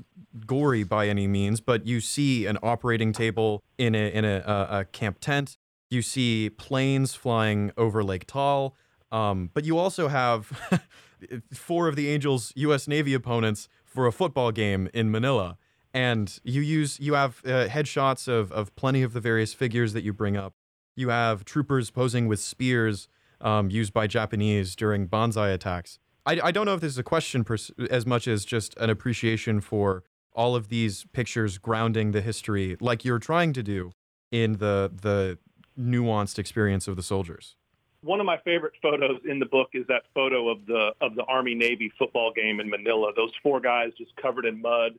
gory 0.46 0.84
by 0.84 1.08
any 1.08 1.26
means 1.26 1.60
but 1.60 1.86
you 1.86 2.00
see 2.00 2.46
an 2.46 2.56
operating 2.62 3.12
table 3.12 3.62
in 3.78 3.94
a 3.94 4.08
in 4.12 4.24
a, 4.24 4.42
a, 4.46 4.78
a 4.80 4.84
camp 4.84 5.18
tent. 5.20 5.56
You 5.90 6.02
see 6.02 6.50
planes 6.50 7.14
flying 7.14 7.72
over 7.76 8.04
lake 8.04 8.26
Taal. 8.26 8.76
Um, 9.10 9.50
but 9.54 9.64
you 9.64 9.76
also 9.76 10.06
have 10.08 10.80
four 11.52 11.88
of 11.88 11.96
the 11.96 12.08
angels 12.08 12.52
us 12.56 12.86
navy 12.86 13.12
opponents 13.12 13.68
for 13.84 14.06
a 14.06 14.12
football 14.12 14.52
game 14.52 14.88
in 14.94 15.10
manila. 15.10 15.58
And 15.92 16.38
you 16.44 16.60
use 16.60 17.00
you 17.00 17.14
have 17.14 17.42
uh, 17.44 17.66
headshots 17.66 18.28
of, 18.28 18.52
of 18.52 18.74
plenty 18.76 19.02
of 19.02 19.12
the 19.12 19.20
various 19.20 19.52
figures 19.52 19.92
that 19.94 20.04
you 20.04 20.12
bring 20.12 20.36
up 20.36 20.54
you 21.00 21.08
have 21.08 21.44
troopers 21.44 21.90
posing 21.90 22.28
with 22.28 22.38
spears 22.38 23.08
um, 23.40 23.70
used 23.70 23.92
by 23.92 24.06
Japanese 24.06 24.76
during 24.76 25.06
Banzai 25.06 25.48
attacks. 25.48 25.98
I, 26.26 26.38
I 26.44 26.50
don't 26.50 26.66
know 26.66 26.74
if 26.74 26.80
this 26.80 26.92
is 26.92 26.98
a 26.98 27.02
question 27.02 27.42
pers- 27.42 27.72
as 27.90 28.06
much 28.06 28.28
as 28.28 28.44
just 28.44 28.76
an 28.76 28.90
appreciation 28.90 29.60
for 29.60 30.04
all 30.32 30.54
of 30.54 30.68
these 30.68 31.06
pictures 31.12 31.58
grounding 31.58 32.12
the 32.12 32.20
history, 32.20 32.76
like 32.80 33.04
you're 33.04 33.18
trying 33.18 33.52
to 33.54 33.62
do 33.62 33.90
in 34.30 34.58
the 34.58 34.92
the 35.02 35.38
nuanced 35.78 36.38
experience 36.38 36.86
of 36.86 36.96
the 36.96 37.02
soldiers. 37.02 37.56
One 38.02 38.20
of 38.20 38.26
my 38.26 38.38
favorite 38.44 38.74
photos 38.80 39.20
in 39.28 39.38
the 39.38 39.46
book 39.46 39.70
is 39.74 39.86
that 39.88 40.02
photo 40.14 40.48
of 40.48 40.64
the 40.66 40.92
of 41.00 41.14
the 41.16 41.24
Army 41.24 41.54
Navy 41.54 41.90
football 41.98 42.32
game 42.32 42.60
in 42.60 42.68
Manila. 42.70 43.12
Those 43.16 43.32
four 43.42 43.60
guys 43.60 43.90
just 43.98 44.14
covered 44.16 44.44
in 44.44 44.60
mud, 44.60 44.92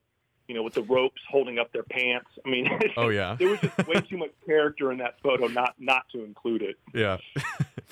you 0.51 0.57
know, 0.57 0.63
with 0.63 0.73
the 0.73 0.83
ropes 0.83 1.21
holding 1.29 1.59
up 1.59 1.71
their 1.71 1.83
pants. 1.83 2.27
I 2.45 2.49
mean, 2.49 2.67
oh 2.97 3.07
yeah, 3.07 3.37
there 3.39 3.47
was 3.47 3.61
just 3.61 3.87
way 3.87 4.01
too 4.01 4.17
much 4.17 4.31
character 4.45 4.91
in 4.91 4.97
that 4.97 5.15
photo 5.23 5.47
not 5.47 5.75
not 5.79 6.03
to 6.11 6.25
include 6.25 6.61
it. 6.61 6.75
Yeah. 6.93 7.19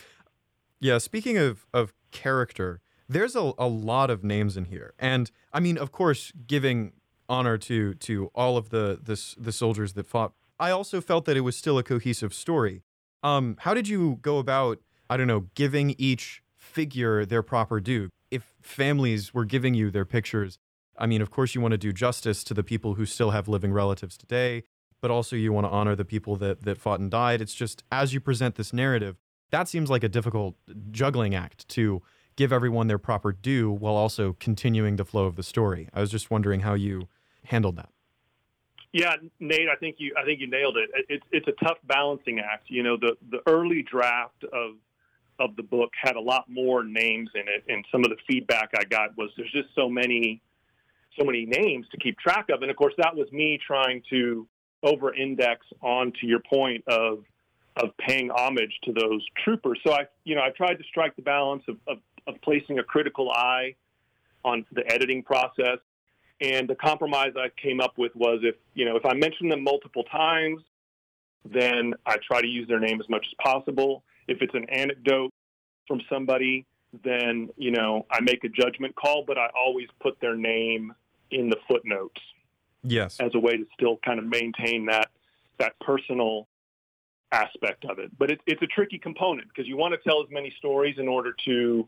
yeah. 0.81 0.97
Speaking 0.97 1.37
of 1.37 1.65
of 1.73 1.93
character, 2.11 2.81
there's 3.07 3.33
a, 3.37 3.53
a 3.57 3.69
lot 3.69 4.09
of 4.09 4.25
names 4.25 4.57
in 4.57 4.65
here, 4.65 4.93
and 4.99 5.31
I 5.53 5.61
mean, 5.61 5.77
of 5.77 5.93
course, 5.93 6.33
giving 6.47 6.91
honor 7.29 7.57
to 7.59 7.93
to 7.93 8.29
all 8.35 8.57
of 8.57 8.71
the 8.71 8.99
the 9.01 9.35
the 9.41 9.53
soldiers 9.53 9.93
that 9.93 10.05
fought. 10.05 10.33
I 10.59 10.71
also 10.71 10.99
felt 10.99 11.23
that 11.23 11.37
it 11.37 11.41
was 11.41 11.55
still 11.55 11.77
a 11.77 11.83
cohesive 11.83 12.33
story. 12.33 12.83
Um, 13.23 13.55
how 13.59 13.73
did 13.73 13.87
you 13.87 14.19
go 14.21 14.37
about? 14.37 14.79
I 15.09 15.15
don't 15.15 15.27
know, 15.27 15.45
giving 15.55 15.95
each 15.97 16.43
figure 16.57 17.25
their 17.25 17.41
proper 17.41 17.79
due. 17.79 18.09
If 18.29 18.53
families 18.61 19.33
were 19.33 19.45
giving 19.45 19.75
you 19.75 19.89
their 19.89 20.03
pictures, 20.03 20.59
I 20.99 21.07
mean, 21.07 21.21
of 21.21 21.31
course, 21.31 21.55
you 21.55 21.61
want 21.61 21.71
to 21.71 21.77
do 21.77 21.93
justice 21.93 22.43
to 22.45 22.53
the 22.53 22.63
people 22.63 22.95
who 22.95 23.05
still 23.05 23.31
have 23.31 23.47
living 23.47 23.71
relatives 23.71 24.17
today, 24.17 24.63
but 25.01 25.09
also 25.09 25.35
you 25.35 25.53
want 25.53 25.65
to 25.65 25.71
honor 25.71 25.95
the 25.95 26.05
people 26.05 26.35
that, 26.37 26.63
that 26.63 26.77
fought 26.77 26.99
and 26.99 27.09
died. 27.09 27.41
It's 27.41 27.55
just 27.55 27.83
as 27.91 28.13
you 28.13 28.19
present 28.19 28.55
this 28.55 28.73
narrative, 28.73 29.15
that 29.51 29.67
seems 29.67 29.89
like 29.89 30.03
a 30.03 30.09
difficult 30.09 30.55
juggling 30.91 31.33
act 31.33 31.67
to 31.69 32.01
give 32.35 32.53
everyone 32.53 32.87
their 32.87 32.97
proper 32.97 33.31
due 33.31 33.71
while 33.71 33.95
also 33.95 34.35
continuing 34.39 34.97
the 34.97 35.05
flow 35.05 35.25
of 35.25 35.35
the 35.35 35.43
story. 35.43 35.89
I 35.93 36.01
was 36.01 36.11
just 36.11 36.29
wondering 36.29 36.61
how 36.61 36.73
you 36.73 37.07
handled 37.45 37.77
that. 37.77 37.89
Yeah, 38.91 39.15
Nate, 39.39 39.69
I 39.71 39.75
think 39.75 39.97
you 39.99 40.15
I 40.17 40.25
think 40.25 40.39
you 40.39 40.49
nailed 40.49 40.77
it. 40.77 40.89
It's 41.09 41.23
it's 41.31 41.47
a 41.47 41.63
tough 41.63 41.77
balancing 41.83 42.39
act. 42.39 42.69
You 42.69 42.81
know, 42.81 42.97
the 42.97 43.17
the 43.29 43.39
early 43.45 43.83
draft 43.83 44.43
of 44.45 44.75
of 45.39 45.55
the 45.55 45.63
book 45.63 45.91
had 46.01 46.15
a 46.15 46.19
lot 46.19 46.45
more 46.49 46.83
names 46.83 47.29
in 47.35 47.41
it, 47.41 47.63
and 47.67 47.85
some 47.91 48.03
of 48.03 48.09
the 48.09 48.17
feedback 48.27 48.71
I 48.77 48.83
got 48.85 49.15
was 49.15 49.29
there's 49.37 49.51
just 49.51 49.69
so 49.75 49.89
many 49.89 50.41
so 51.19 51.25
many 51.25 51.45
names 51.45 51.85
to 51.91 51.97
keep 51.97 52.17
track 52.17 52.47
of, 52.49 52.61
and 52.61 52.71
of 52.71 52.77
course 52.77 52.93
that 52.97 53.15
was 53.15 53.31
me 53.31 53.59
trying 53.65 54.01
to 54.09 54.47
over 54.83 55.13
index 55.13 55.65
on 55.81 56.13
to 56.21 56.27
your 56.27 56.39
point 56.39 56.83
of 56.87 57.23
of 57.75 57.95
paying 57.97 58.29
homage 58.29 58.73
to 58.83 58.91
those 58.91 59.25
troopers. 59.43 59.79
So 59.85 59.93
I 59.93 60.05
you 60.23 60.35
know 60.35 60.41
I 60.41 60.49
tried 60.49 60.75
to 60.75 60.83
strike 60.83 61.15
the 61.15 61.21
balance 61.21 61.63
of, 61.67 61.77
of, 61.87 61.97
of 62.27 62.41
placing 62.41 62.79
a 62.79 62.83
critical 62.83 63.31
eye 63.31 63.75
on 64.43 64.65
the 64.71 64.89
editing 64.89 65.21
process 65.21 65.79
and 66.41 66.69
the 66.69 66.75
compromise 66.75 67.33
I 67.35 67.49
came 67.61 67.81
up 67.81 67.97
with 67.97 68.15
was 68.15 68.39
if, 68.43 68.55
you 68.73 68.85
know, 68.85 68.95
if 68.95 69.05
I 69.05 69.13
mention 69.13 69.49
them 69.49 69.63
multiple 69.63 70.03
times, 70.03 70.61
then 71.43 71.93
I 72.05 72.17
try 72.25 72.41
to 72.41 72.47
use 72.47 72.67
their 72.67 72.79
name 72.79 72.99
as 73.01 73.09
much 73.09 73.25
as 73.25 73.33
possible. 73.43 74.03
If 74.27 74.41
it's 74.41 74.53
an 74.53 74.69
anecdote 74.69 75.31
from 75.87 76.01
somebody, 76.09 76.65
then, 77.03 77.49
you 77.57 77.71
know, 77.71 78.05
I 78.09 78.21
make 78.21 78.43
a 78.43 78.49
judgment 78.49 78.95
call, 78.95 79.23
but 79.27 79.37
I 79.37 79.49
always 79.57 79.87
put 79.99 80.19
their 80.21 80.35
name 80.35 80.93
in 81.31 81.49
the 81.49 81.57
footnotes. 81.67 82.21
Yes. 82.83 83.19
As 83.19 83.31
a 83.35 83.39
way 83.39 83.57
to 83.57 83.65
still 83.73 83.97
kind 84.05 84.19
of 84.19 84.25
maintain 84.25 84.85
that 84.85 85.09
that 85.57 85.77
personal 85.81 86.47
aspect 87.31 87.85
of 87.85 87.99
it. 87.99 88.17
But 88.17 88.31
it, 88.31 88.41
it's 88.47 88.61
a 88.61 88.67
tricky 88.67 88.97
component 88.97 89.47
because 89.49 89.67
you 89.67 89.77
want 89.77 89.93
to 89.93 90.09
tell 90.09 90.23
as 90.23 90.29
many 90.31 90.53
stories 90.57 90.95
in 90.97 91.07
order 91.07 91.33
to 91.45 91.87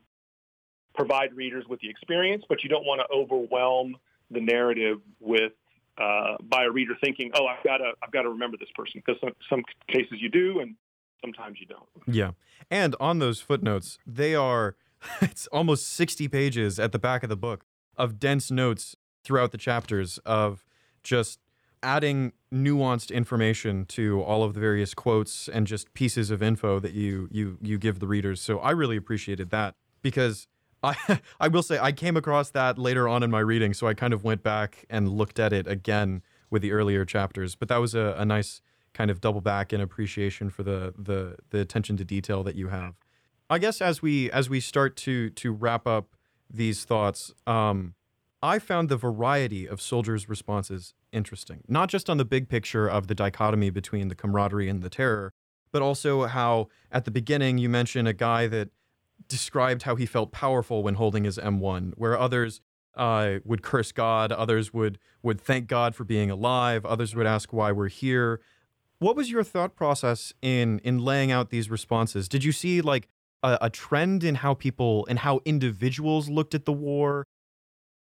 provide 0.94 1.34
readers 1.34 1.66
with 1.68 1.80
the 1.80 1.90
experience, 1.90 2.44
but 2.50 2.64
you 2.64 2.70
don't 2.70 2.86
want 2.86 3.02
to 3.02 3.16
overwhelm 3.16 3.96
the 4.30 4.42
narrative 4.42 5.00
with 5.20 5.54
uh, 5.98 6.36
by 6.42 6.66
a 6.66 6.70
reader 6.70 6.94
thinking, 7.04 7.32
"Oh, 7.34 7.46
I've 7.46 7.64
got 7.64 7.78
to 7.78 7.92
I've 8.02 8.12
got 8.12 8.24
to 8.24 8.30
remember 8.30 8.58
this 8.58 8.70
person," 8.76 9.02
because 9.06 9.20
some, 9.22 9.34
some 9.50 9.64
cases 9.88 10.20
you 10.20 10.30
do, 10.30 10.60
and 10.60 10.76
sometimes 11.22 11.58
you 11.60 11.68
don't. 11.68 11.88
Yeah, 12.08 12.32
and 12.70 12.96
on 13.00 13.20
those 13.20 13.42
footnotes, 13.42 13.98
they 14.06 14.34
are 14.34 14.76
it's 15.22 15.48
almost 15.48 15.88
sixty 15.88 16.28
pages 16.28 16.80
at 16.80 16.92
the 16.92 17.00
back 17.00 17.24
of 17.24 17.30
the 17.30 17.36
book 17.36 17.66
of 17.98 18.20
dense 18.20 18.50
notes 18.50 18.96
throughout 19.24 19.52
the 19.52 19.58
chapters 19.58 20.18
of 20.26 20.66
just 21.04 21.40
adding 21.84 22.34
nuanced 22.54 23.12
information 23.12 23.86
to 23.86 24.22
all 24.22 24.44
of 24.44 24.54
the 24.54 24.60
various 24.60 24.94
quotes 24.94 25.48
and 25.48 25.66
just 25.66 25.94
pieces 25.94 26.30
of 26.30 26.44
info 26.44 26.80
that 26.80 26.94
you 26.94 27.28
you 27.32 27.58
you 27.62 27.78
give 27.78 28.00
the 28.00 28.08
readers. 28.08 28.42
So 28.42 28.60
I 28.60 28.72
really 28.72 28.98
appreciated 28.98 29.50
that 29.52 29.76
because 30.02 30.48
I 30.84 30.96
I 31.40 31.48
will 31.48 31.64
say 31.64 31.80
I 31.80 31.92
came 31.92 32.18
across 32.18 32.50
that 32.52 32.78
later 32.78 33.08
on 33.08 33.24
in 33.24 33.32
my 33.32 33.40
reading, 33.40 33.74
so 33.74 33.88
I 33.88 33.94
kind 33.94 34.14
of 34.14 34.24
went 34.24 34.44
back 34.44 34.86
and 34.90 35.10
looked 35.10 35.40
at 35.40 35.54
it 35.54 35.68
again 35.68 36.22
with 36.50 36.62
the 36.62 36.72
earlier 36.72 37.06
chapters. 37.06 37.56
But 37.56 37.70
that 37.70 37.78
was 37.78 37.96
a, 37.96 38.16
a 38.18 38.26
nice 38.26 38.62
kind 38.94 39.10
of 39.10 39.22
double 39.22 39.42
back 39.42 39.72
in 39.72 39.82
appreciation 39.82 40.50
for 40.50 40.64
the 40.64 40.94
the 40.98 41.38
the 41.50 41.60
attention 41.60 41.98
to 41.98 42.06
detail 42.06 42.44
that 42.44 42.56
you 42.56 42.68
have. 42.68 42.96
I 43.50 43.58
guess 43.58 43.82
as 43.82 44.02
we 44.02 44.32
as 44.32 44.50
we 44.50 44.60
start 44.60 44.96
to 44.98 45.30
to 45.32 45.52
wrap 45.52 45.88
up 45.88 46.16
these 46.50 46.84
thoughts, 46.84 47.34
um, 47.48 47.96
I 48.44 48.58
found 48.60 48.90
the 48.90 48.98
variety 48.98 49.68
of 49.68 49.80
soldiers' 49.82 50.28
responses 50.28 50.94
interesting. 51.12 51.64
Not 51.68 51.90
just 51.90 52.10
on 52.10 52.18
the 52.18 52.26
big 52.26 52.50
picture 52.50 52.88
of 52.88 53.08
the 53.08 53.16
dichotomy 53.16 53.70
between 53.70 54.08
the 54.08 54.16
camaraderie 54.16 54.68
and 54.68 54.82
the 54.82 54.90
terror, 54.90 55.32
but 55.72 55.82
also 55.82 56.26
how 56.26 56.68
at 56.92 57.06
the 57.06 57.12
beginning 57.12 57.58
you 57.58 57.70
mention 57.70 58.08
a 58.08 58.14
guy 58.14 58.48
that 58.48 58.70
described 59.28 59.84
how 59.84 59.96
he 59.96 60.06
felt 60.06 60.32
powerful 60.32 60.82
when 60.82 60.96
holding 60.96 61.24
his 61.24 61.38
M1, 61.38 61.94
where 61.98 62.18
others 62.18 62.62
uh, 62.96 63.36
would 63.46 63.62
curse 63.62 63.92
God, 63.92 64.32
others 64.32 64.74
would 64.74 64.98
would 65.24 65.40
thank 65.40 65.68
God 65.68 65.96
for 65.96 66.04
being 66.04 66.32
alive, 66.32 66.86
others 66.86 67.16
would 67.16 67.28
ask 67.28 67.54
why 67.54 67.72
we're 67.72 67.88
here. 67.88 68.42
What 69.00 69.16
was 69.16 69.32
your 69.32 69.44
thought 69.44 69.76
process 69.76 70.34
in 70.42 70.80
in 70.80 71.00
laying 71.00 71.32
out 71.32 71.52
these 71.52 71.70
responses? 71.70 72.28
Did 72.28 72.44
you 72.44 72.52
see 72.52 72.82
like 72.82 73.08
a, 73.44 73.58
a 73.62 73.70
trend 73.70 74.24
in 74.24 74.36
how 74.36 74.56
people 74.56 75.06
and 75.10 75.20
how 75.20 75.42
individuals 75.46 76.28
looked 76.28 76.56
at 76.56 76.66
the 76.66 76.74
war 76.74 77.28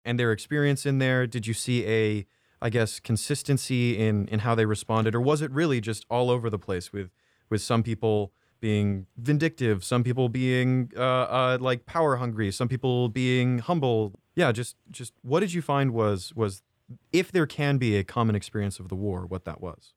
and 0.05 0.19
their 0.19 0.31
experience 0.31 0.85
in 0.85 0.99
there? 0.99 1.27
Did 1.27 1.47
you 1.47 1.53
see 1.53 1.85
a 1.85 2.25
I 2.61 2.69
guess 2.69 2.99
consistency 2.99 3.97
in 3.97 4.27
in 4.27 4.39
how 4.39 4.55
they 4.55 4.65
responded, 4.65 5.15
or 5.15 5.21
was 5.21 5.41
it 5.41 5.51
really 5.51 5.81
just 5.81 6.05
all 6.09 6.29
over 6.29 6.49
the 6.49 6.59
place 6.59 6.93
with 6.93 7.09
with 7.49 7.61
some 7.61 7.83
people 7.83 8.31
being 8.63 9.05
vindictive, 9.17 9.83
some 9.83 10.05
people 10.05 10.29
being 10.29 10.89
uh, 10.95 11.01
uh, 11.01 11.57
like 11.59 11.85
power 11.85 12.15
hungry, 12.15 12.49
some 12.49 12.69
people 12.69 13.09
being 13.09 13.59
humble. 13.59 14.13
Yeah, 14.35 14.53
just 14.53 14.77
just 14.89 15.11
what 15.21 15.41
did 15.41 15.53
you 15.53 15.61
find 15.61 15.91
was 15.91 16.31
was 16.33 16.63
if 17.11 17.29
there 17.29 17.45
can 17.45 17.77
be 17.77 17.97
a 17.97 18.05
common 18.05 18.35
experience 18.35 18.79
of 18.79 18.87
the 18.87 18.95
war, 18.95 19.25
what 19.25 19.43
that 19.43 19.59
was? 19.59 19.93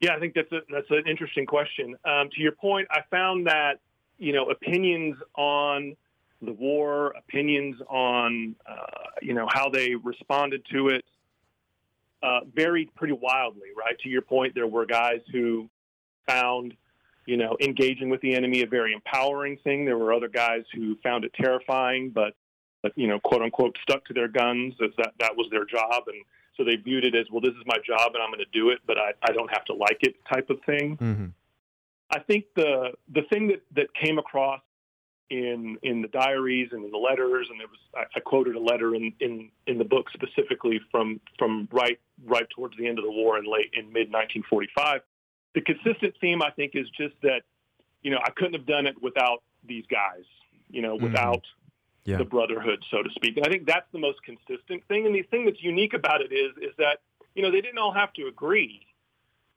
Yeah, 0.00 0.14
I 0.14 0.20
think 0.20 0.34
that's 0.34 0.52
a, 0.52 0.60
that's 0.72 0.90
an 0.90 1.02
interesting 1.10 1.44
question. 1.44 1.96
Um, 2.04 2.30
to 2.36 2.40
your 2.40 2.52
point, 2.52 2.86
I 2.92 3.00
found 3.10 3.48
that 3.48 3.80
you 4.16 4.32
know 4.32 4.44
opinions 4.48 5.16
on 5.34 5.96
the 6.42 6.52
war, 6.52 7.14
opinions 7.16 7.76
on 7.88 8.56
uh, 8.68 8.74
you 9.20 9.34
know 9.34 9.46
how 9.50 9.68
they 9.68 9.94
responded 9.94 10.64
to 10.72 10.88
it, 10.88 11.04
uh, 12.22 12.40
varied 12.54 12.94
pretty 12.94 13.14
wildly. 13.14 13.68
Right 13.76 13.98
to 14.00 14.08
your 14.08 14.22
point, 14.22 14.54
there 14.54 14.66
were 14.66 14.86
guys 14.86 15.20
who 15.32 15.68
found 16.26 16.74
you 17.26 17.36
know, 17.36 17.56
engaging 17.60 18.10
with 18.10 18.20
the 18.20 18.34
enemy 18.34 18.62
a 18.62 18.66
very 18.66 18.92
empowering 18.92 19.56
thing. 19.62 19.84
There 19.84 19.98
were 19.98 20.12
other 20.12 20.28
guys 20.28 20.62
who 20.74 20.96
found 21.02 21.24
it 21.24 21.32
terrifying, 21.34 22.10
but, 22.10 22.34
but 22.82 22.92
you 22.96 23.06
know, 23.06 23.20
quote 23.20 23.42
unquote, 23.42 23.76
stuck 23.82 24.04
to 24.06 24.14
their 24.14 24.28
guns 24.28 24.74
as 24.82 24.90
that 24.98 25.12
that 25.20 25.36
was 25.36 25.46
their 25.50 25.64
job, 25.64 26.04
and 26.08 26.24
so 26.56 26.64
they 26.64 26.76
viewed 26.76 27.04
it 27.04 27.14
as, 27.14 27.26
well, 27.30 27.40
this 27.40 27.52
is 27.52 27.62
my 27.64 27.78
job 27.86 28.12
and 28.14 28.22
I'm 28.22 28.30
going 28.30 28.40
to 28.40 28.58
do 28.58 28.70
it, 28.70 28.80
but 28.86 28.98
I, 28.98 29.12
I 29.22 29.32
don't 29.32 29.50
have 29.52 29.64
to 29.66 29.74
like 29.74 29.98
it 30.00 30.16
type 30.30 30.50
of 30.50 30.58
thing. 30.66 30.96
Mm-hmm. 30.98 31.26
I 32.10 32.18
think 32.18 32.44
the 32.56 32.90
the 33.14 33.22
thing 33.32 33.48
that 33.48 33.62
that 33.74 33.86
came 33.94 34.18
across 34.18 34.60
in 35.32 35.78
in 35.82 36.02
the 36.02 36.08
diaries 36.08 36.68
and 36.72 36.84
in 36.84 36.90
the 36.90 36.98
letters, 36.98 37.48
and 37.50 37.58
there 37.58 37.66
was 37.66 37.78
I, 37.94 38.18
I 38.18 38.20
quoted 38.20 38.54
a 38.54 38.60
letter 38.60 38.94
in, 38.94 39.12
in 39.20 39.50
in 39.66 39.78
the 39.78 39.84
book 39.84 40.06
specifically 40.12 40.80
from 40.90 41.20
from 41.38 41.68
right 41.72 41.98
right 42.24 42.48
towards 42.54 42.76
the 42.76 42.86
end 42.86 42.98
of 42.98 43.04
the 43.04 43.10
war 43.10 43.38
in 43.38 43.44
late 43.44 43.70
in 43.72 43.86
mid 43.86 44.12
1945 44.12 45.00
the 45.54 45.60
consistent 45.60 46.14
theme, 46.20 46.42
I 46.42 46.50
think, 46.50 46.72
is 46.74 46.88
just 46.90 47.14
that, 47.22 47.42
you 48.02 48.10
know, 48.10 48.18
I 48.24 48.30
couldn't 48.30 48.54
have 48.54 48.66
done 48.66 48.86
it 48.86 49.00
without 49.02 49.42
these 49.66 49.84
guys, 49.86 50.24
you 50.70 50.82
know, 50.82 50.96
mm-hmm. 50.96 51.04
without 51.04 51.44
yeah. 52.04 52.16
the 52.16 52.24
brotherhood, 52.24 52.82
so 52.90 53.02
to 53.02 53.10
speak. 53.10 53.36
And 53.36 53.46
I 53.46 53.50
think 53.50 53.66
that's 53.66 53.86
the 53.92 53.98
most 53.98 54.22
consistent 54.22 54.86
thing. 54.88 55.06
And 55.06 55.14
the 55.14 55.22
thing 55.22 55.44
that's 55.44 55.62
unique 55.62 55.94
about 55.94 56.20
it 56.20 56.32
is, 56.32 56.52
is 56.60 56.74
that, 56.78 57.00
you 57.34 57.42
know, 57.42 57.50
they 57.50 57.60
didn't 57.60 57.78
all 57.78 57.92
have 57.92 58.12
to 58.14 58.26
agree 58.26 58.86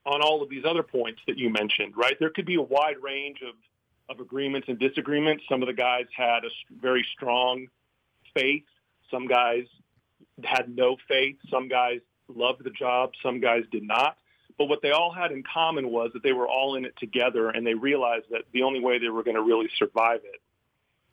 on 0.06 0.22
all 0.22 0.44
of 0.44 0.50
these 0.50 0.66
other 0.66 0.84
points 0.84 1.22
that 1.28 1.38
you 1.38 1.50
mentioned, 1.50 1.94
right? 1.96 2.16
There 2.20 2.30
could 2.30 2.46
be 2.46 2.56
a 2.56 2.62
wide 2.62 2.98
range 3.02 3.42
of, 3.42 3.56
of 4.10 4.20
agreements 4.20 4.68
and 4.68 4.80
disagreements. 4.80 5.44
Some 5.50 5.62
of 5.62 5.68
the 5.68 5.74
guys 5.74 6.06
had 6.16 6.44
a 6.44 6.50
very 6.82 7.06
strong 7.16 7.68
faith. 8.34 8.66
Some 9.12 9.28
guys 9.28 9.66
had 10.44 10.70
no 10.70 10.98
faith. 11.08 11.38
Some 11.50 11.68
guys 11.68 12.00
loved 12.28 12.64
the 12.64 12.70
job. 12.72 13.12
Some 13.24 13.40
guys 13.40 13.64
did 13.72 13.84
not. 13.84 14.18
But 14.58 14.66
what 14.66 14.82
they 14.82 14.92
all 14.92 15.12
had 15.12 15.32
in 15.32 15.44
common 15.52 15.90
was 15.90 16.12
that 16.14 16.24
they 16.24 16.32
were 16.32 16.48
all 16.48 16.76
in 16.76 16.86
it 16.86 16.94
together 16.98 17.50
and 17.50 17.66
they 17.66 17.74
realized 17.74 18.26
that 18.32 18.44
the 18.54 18.64
only 18.64 18.80
way 18.80 19.00
they 19.00 19.10
were 19.10 19.24
going 19.24 19.36
to 19.36 19.42
really 19.42 19.70
survive 19.78 20.22
it 20.24 20.42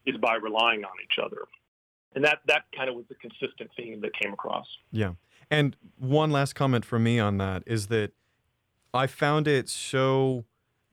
is 0.08 0.16
by 0.20 0.34
relying 0.34 0.84
on 0.84 0.92
each 1.02 1.18
other. 1.22 1.42
And 2.14 2.24
that, 2.24 2.40
that 2.46 2.64
kind 2.76 2.88
of 2.88 2.94
was 2.94 3.04
the 3.08 3.14
consistent 3.14 3.70
theme 3.76 4.00
that 4.02 4.12
came 4.20 4.32
across. 4.32 4.66
Yeah. 4.90 5.14
And 5.50 5.76
one 5.98 6.30
last 6.30 6.54
comment 6.54 6.84
from 6.84 7.02
me 7.02 7.18
on 7.18 7.38
that 7.38 7.62
is 7.66 7.88
that 7.88 8.12
I 8.94 9.06
found 9.06 9.48
it 9.48 9.68
so 9.68 10.44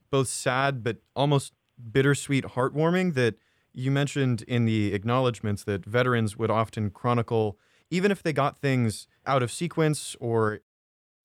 both 0.10 0.28
sad 0.28 0.84
but 0.84 0.98
almost 1.16 1.54
bittersweet, 1.92 2.46
heartwarming 2.46 3.14
that 3.14 3.36
you 3.74 3.92
mentioned 3.92 4.42
in 4.44 4.66
the 4.66 4.94
acknowledgments 4.94 5.64
that 5.64 5.86
veterans 5.86 6.38
would 6.38 6.52
often 6.52 6.90
chronicle, 6.90 7.58
even 7.90 8.12
if 8.12 8.24
they 8.24 8.34
got 8.34 8.58
things 8.58 9.08
out 9.26 9.44
of 9.44 9.52
sequence 9.52 10.16
or 10.20 10.60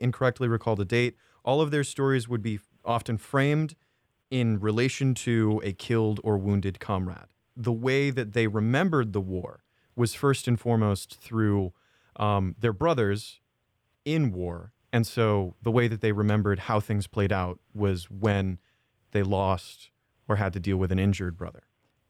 incorrectly 0.00 0.48
recalled 0.48 0.80
a 0.80 0.84
date, 0.84 1.16
all 1.44 1.60
of 1.60 1.70
their 1.70 1.84
stories 1.84 2.28
would 2.28 2.42
be 2.42 2.60
often 2.84 3.16
framed 3.16 3.74
in 4.30 4.58
relation 4.58 5.14
to 5.14 5.60
a 5.64 5.72
killed 5.72 6.20
or 6.24 6.36
wounded 6.36 6.80
comrade. 6.80 7.28
The 7.56 7.72
way 7.72 8.10
that 8.10 8.32
they 8.32 8.46
remembered 8.46 9.12
the 9.12 9.20
war 9.20 9.62
was 9.96 10.14
first 10.14 10.48
and 10.48 10.58
foremost 10.58 11.20
through 11.20 11.72
um, 12.16 12.56
their 12.58 12.72
brothers 12.72 13.40
in 14.04 14.32
war. 14.32 14.72
And 14.92 15.06
so 15.06 15.54
the 15.62 15.70
way 15.70 15.88
that 15.88 16.00
they 16.00 16.12
remembered 16.12 16.60
how 16.60 16.80
things 16.80 17.06
played 17.06 17.32
out 17.32 17.60
was 17.72 18.10
when 18.10 18.58
they 19.12 19.22
lost 19.22 19.90
or 20.28 20.36
had 20.36 20.52
to 20.52 20.60
deal 20.60 20.76
with 20.76 20.92
an 20.92 20.98
injured 20.98 21.36
brother. 21.36 21.62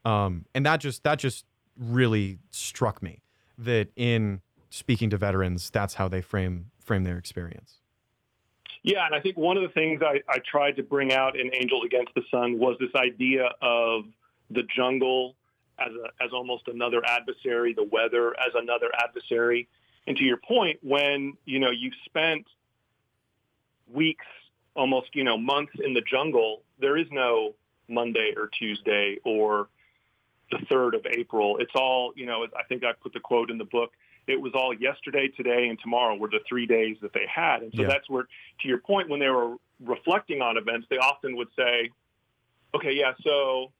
Um, 0.04 0.44
and 0.54 0.64
that 0.66 0.80
just 0.80 1.02
that 1.04 1.18
just 1.18 1.44
really 1.78 2.38
struck 2.50 3.02
me 3.02 3.22
that 3.58 3.88
in 3.96 4.40
speaking 4.70 5.10
to 5.10 5.16
veterans, 5.16 5.70
that's 5.70 5.94
how 5.94 6.08
they 6.08 6.20
frame 6.20 6.70
frame 6.80 7.04
their 7.04 7.18
experience. 7.18 7.80
Yeah, 8.82 9.06
and 9.06 9.14
I 9.14 9.20
think 9.20 9.38
one 9.38 9.56
of 9.56 9.62
the 9.62 9.70
things 9.70 10.02
I, 10.02 10.20
I 10.28 10.38
tried 10.44 10.76
to 10.76 10.82
bring 10.82 11.10
out 11.12 11.38
in 11.38 11.50
Angels 11.54 11.84
Against 11.86 12.12
the 12.14 12.22
Sun 12.30 12.58
was 12.58 12.76
this 12.78 12.90
idea 12.94 13.48
of 13.62 14.04
the 14.50 14.62
jungle 14.76 15.36
as 15.78 15.88
a, 15.92 16.22
as 16.22 16.32
almost 16.32 16.68
another 16.68 17.02
adversary, 17.06 17.72
the 17.72 17.88
weather 17.90 18.34
as 18.38 18.52
another 18.54 18.90
adversary. 19.02 19.68
And 20.06 20.16
to 20.18 20.24
your 20.24 20.36
point, 20.36 20.80
when 20.82 21.32
you 21.46 21.60
know 21.60 21.70
you've 21.70 21.94
spent 22.04 22.46
weeks, 23.90 24.26
almost 24.74 25.14
you 25.14 25.24
know 25.24 25.38
months 25.38 25.72
in 25.82 25.94
the 25.94 26.02
jungle, 26.02 26.62
there 26.78 26.98
is 26.98 27.06
no 27.10 27.54
Monday 27.88 28.34
or 28.36 28.48
Tuesday 28.48 29.18
or 29.24 29.68
the 30.50 30.58
third 30.68 30.94
of 30.94 31.06
April. 31.06 31.58
It's 31.58 31.74
all 31.74 32.12
you 32.16 32.26
know. 32.26 32.46
I 32.56 32.62
think 32.64 32.84
I 32.84 32.92
put 32.92 33.12
the 33.12 33.20
quote 33.20 33.50
in 33.50 33.58
the 33.58 33.64
book 33.64 33.92
it 34.26 34.40
was 34.40 34.52
all 34.54 34.72
yesterday, 34.72 35.28
today, 35.28 35.68
and 35.68 35.78
tomorrow 35.78 36.16
were 36.16 36.28
the 36.28 36.40
three 36.48 36.66
days 36.66 36.96
that 37.02 37.12
they 37.12 37.26
had. 37.32 37.62
And 37.62 37.72
so 37.74 37.82
yeah. 37.82 37.88
that's 37.88 38.08
where, 38.08 38.26
to 38.60 38.68
your 38.68 38.78
point, 38.78 39.08
when 39.08 39.20
they 39.20 39.28
were 39.28 39.56
reflecting 39.80 40.40
on 40.40 40.56
events, 40.56 40.86
they 40.88 40.96
often 40.96 41.36
would 41.36 41.48
say, 41.56 41.90
okay, 42.74 42.92
yeah, 42.92 43.12
so 43.22 43.70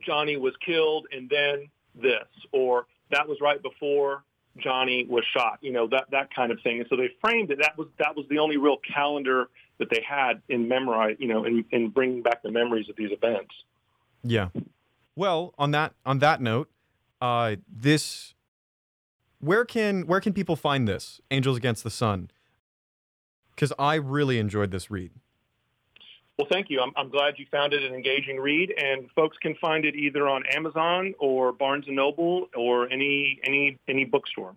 Johnny 0.00 0.36
was 0.36 0.54
killed 0.64 1.06
and 1.12 1.28
then 1.28 1.68
this, 1.94 2.26
or 2.52 2.86
that 3.10 3.28
was 3.28 3.38
right 3.40 3.62
before 3.62 4.24
Johnny 4.58 5.06
was 5.08 5.24
shot, 5.36 5.58
you 5.60 5.72
know, 5.72 5.86
that, 5.88 6.06
that 6.10 6.34
kind 6.34 6.50
of 6.50 6.60
thing. 6.62 6.80
And 6.80 6.86
so 6.88 6.96
they 6.96 7.10
framed 7.20 7.50
it. 7.50 7.58
That 7.60 7.76
was, 7.76 7.88
that 7.98 8.16
was 8.16 8.26
the 8.30 8.38
only 8.38 8.56
real 8.56 8.78
calendar 8.78 9.48
that 9.78 9.90
they 9.90 10.04
had 10.06 10.42
in 10.48 10.68
memorize, 10.68 11.16
you 11.18 11.28
know, 11.28 11.44
in, 11.44 11.64
in 11.70 11.90
bringing 11.90 12.22
back 12.22 12.42
the 12.42 12.50
memories 12.50 12.88
of 12.88 12.96
these 12.96 13.10
events. 13.12 13.54
Yeah. 14.22 14.48
Well, 15.16 15.54
on 15.58 15.70
that, 15.72 15.94
on 16.04 16.18
that 16.18 16.40
note, 16.40 16.70
uh, 17.20 17.56
this 17.68 18.34
where 19.40 19.64
can 19.64 20.06
where 20.06 20.20
can 20.20 20.32
people 20.32 20.56
find 20.56 20.86
this 20.86 21.20
Angels 21.30 21.56
Against 21.56 21.84
the 21.84 21.90
Sun? 21.90 22.30
Because 23.54 23.72
I 23.78 23.94
really 23.96 24.38
enjoyed 24.38 24.70
this 24.70 24.90
read. 24.90 25.12
Well, 26.38 26.46
thank 26.50 26.70
you. 26.70 26.80
I'm, 26.80 26.92
I'm 26.96 27.10
glad 27.10 27.34
you 27.36 27.46
found 27.50 27.72
it 27.72 27.82
an 27.82 27.92
engaging 27.92 28.38
read, 28.38 28.72
and 28.80 29.10
folks 29.16 29.36
can 29.38 29.56
find 29.56 29.84
it 29.84 29.96
either 29.96 30.28
on 30.28 30.44
Amazon 30.54 31.14
or 31.18 31.50
Barnes 31.50 31.84
and 31.88 31.96
Noble 31.96 32.48
or 32.54 32.88
any 32.90 33.40
any 33.44 33.78
any 33.88 34.04
bookstore. 34.04 34.54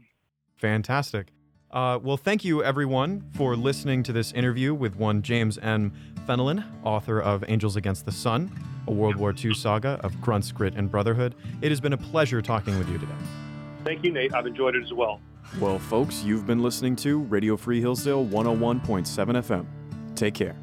Fantastic. 0.58 1.28
Uh, 1.72 1.98
well, 2.04 2.18
thank 2.18 2.44
you 2.44 2.64
everyone 2.64 3.24
for 3.34 3.56
listening 3.56 4.04
to 4.04 4.12
this 4.12 4.34
interview 4.34 4.74
with 4.74 4.96
one 4.98 5.22
James 5.22 5.58
M. 5.60 5.94
Fenelon, 6.28 6.66
author 6.84 7.22
of 7.22 7.46
Angels 7.48 7.78
Against 7.78 8.06
the 8.06 8.12
Sun, 8.12 8.52
a 8.88 8.92
World 8.92 9.16
War 9.16 9.34
II 9.38 9.54
saga 9.54 10.00
of 10.04 10.20
grunts, 10.20 10.52
grit, 10.52 10.76
and 10.76 10.92
brotherhood. 10.92 11.34
It 11.62 11.70
has 11.70 11.80
been 11.80 11.94
a 11.94 11.98
pleasure 11.98 12.42
talking 12.42 12.78
with 12.78 12.90
you 12.90 12.98
today. 12.98 13.14
Thank 13.86 14.04
you, 14.04 14.12
Nate. 14.12 14.34
I've 14.34 14.46
enjoyed 14.46 14.76
it 14.76 14.84
as 14.84 14.92
well. 14.94 15.22
Well, 15.60 15.80
folks, 15.80 16.24
you've 16.24 16.46
been 16.46 16.62
listening 16.62 16.96
to 16.98 17.20
Radio 17.24 17.56
Free 17.56 17.80
Hillsdale 17.80 18.26
101.7 18.26 19.06
FM. 19.06 19.66
Take 20.16 20.34
care. 20.34 20.56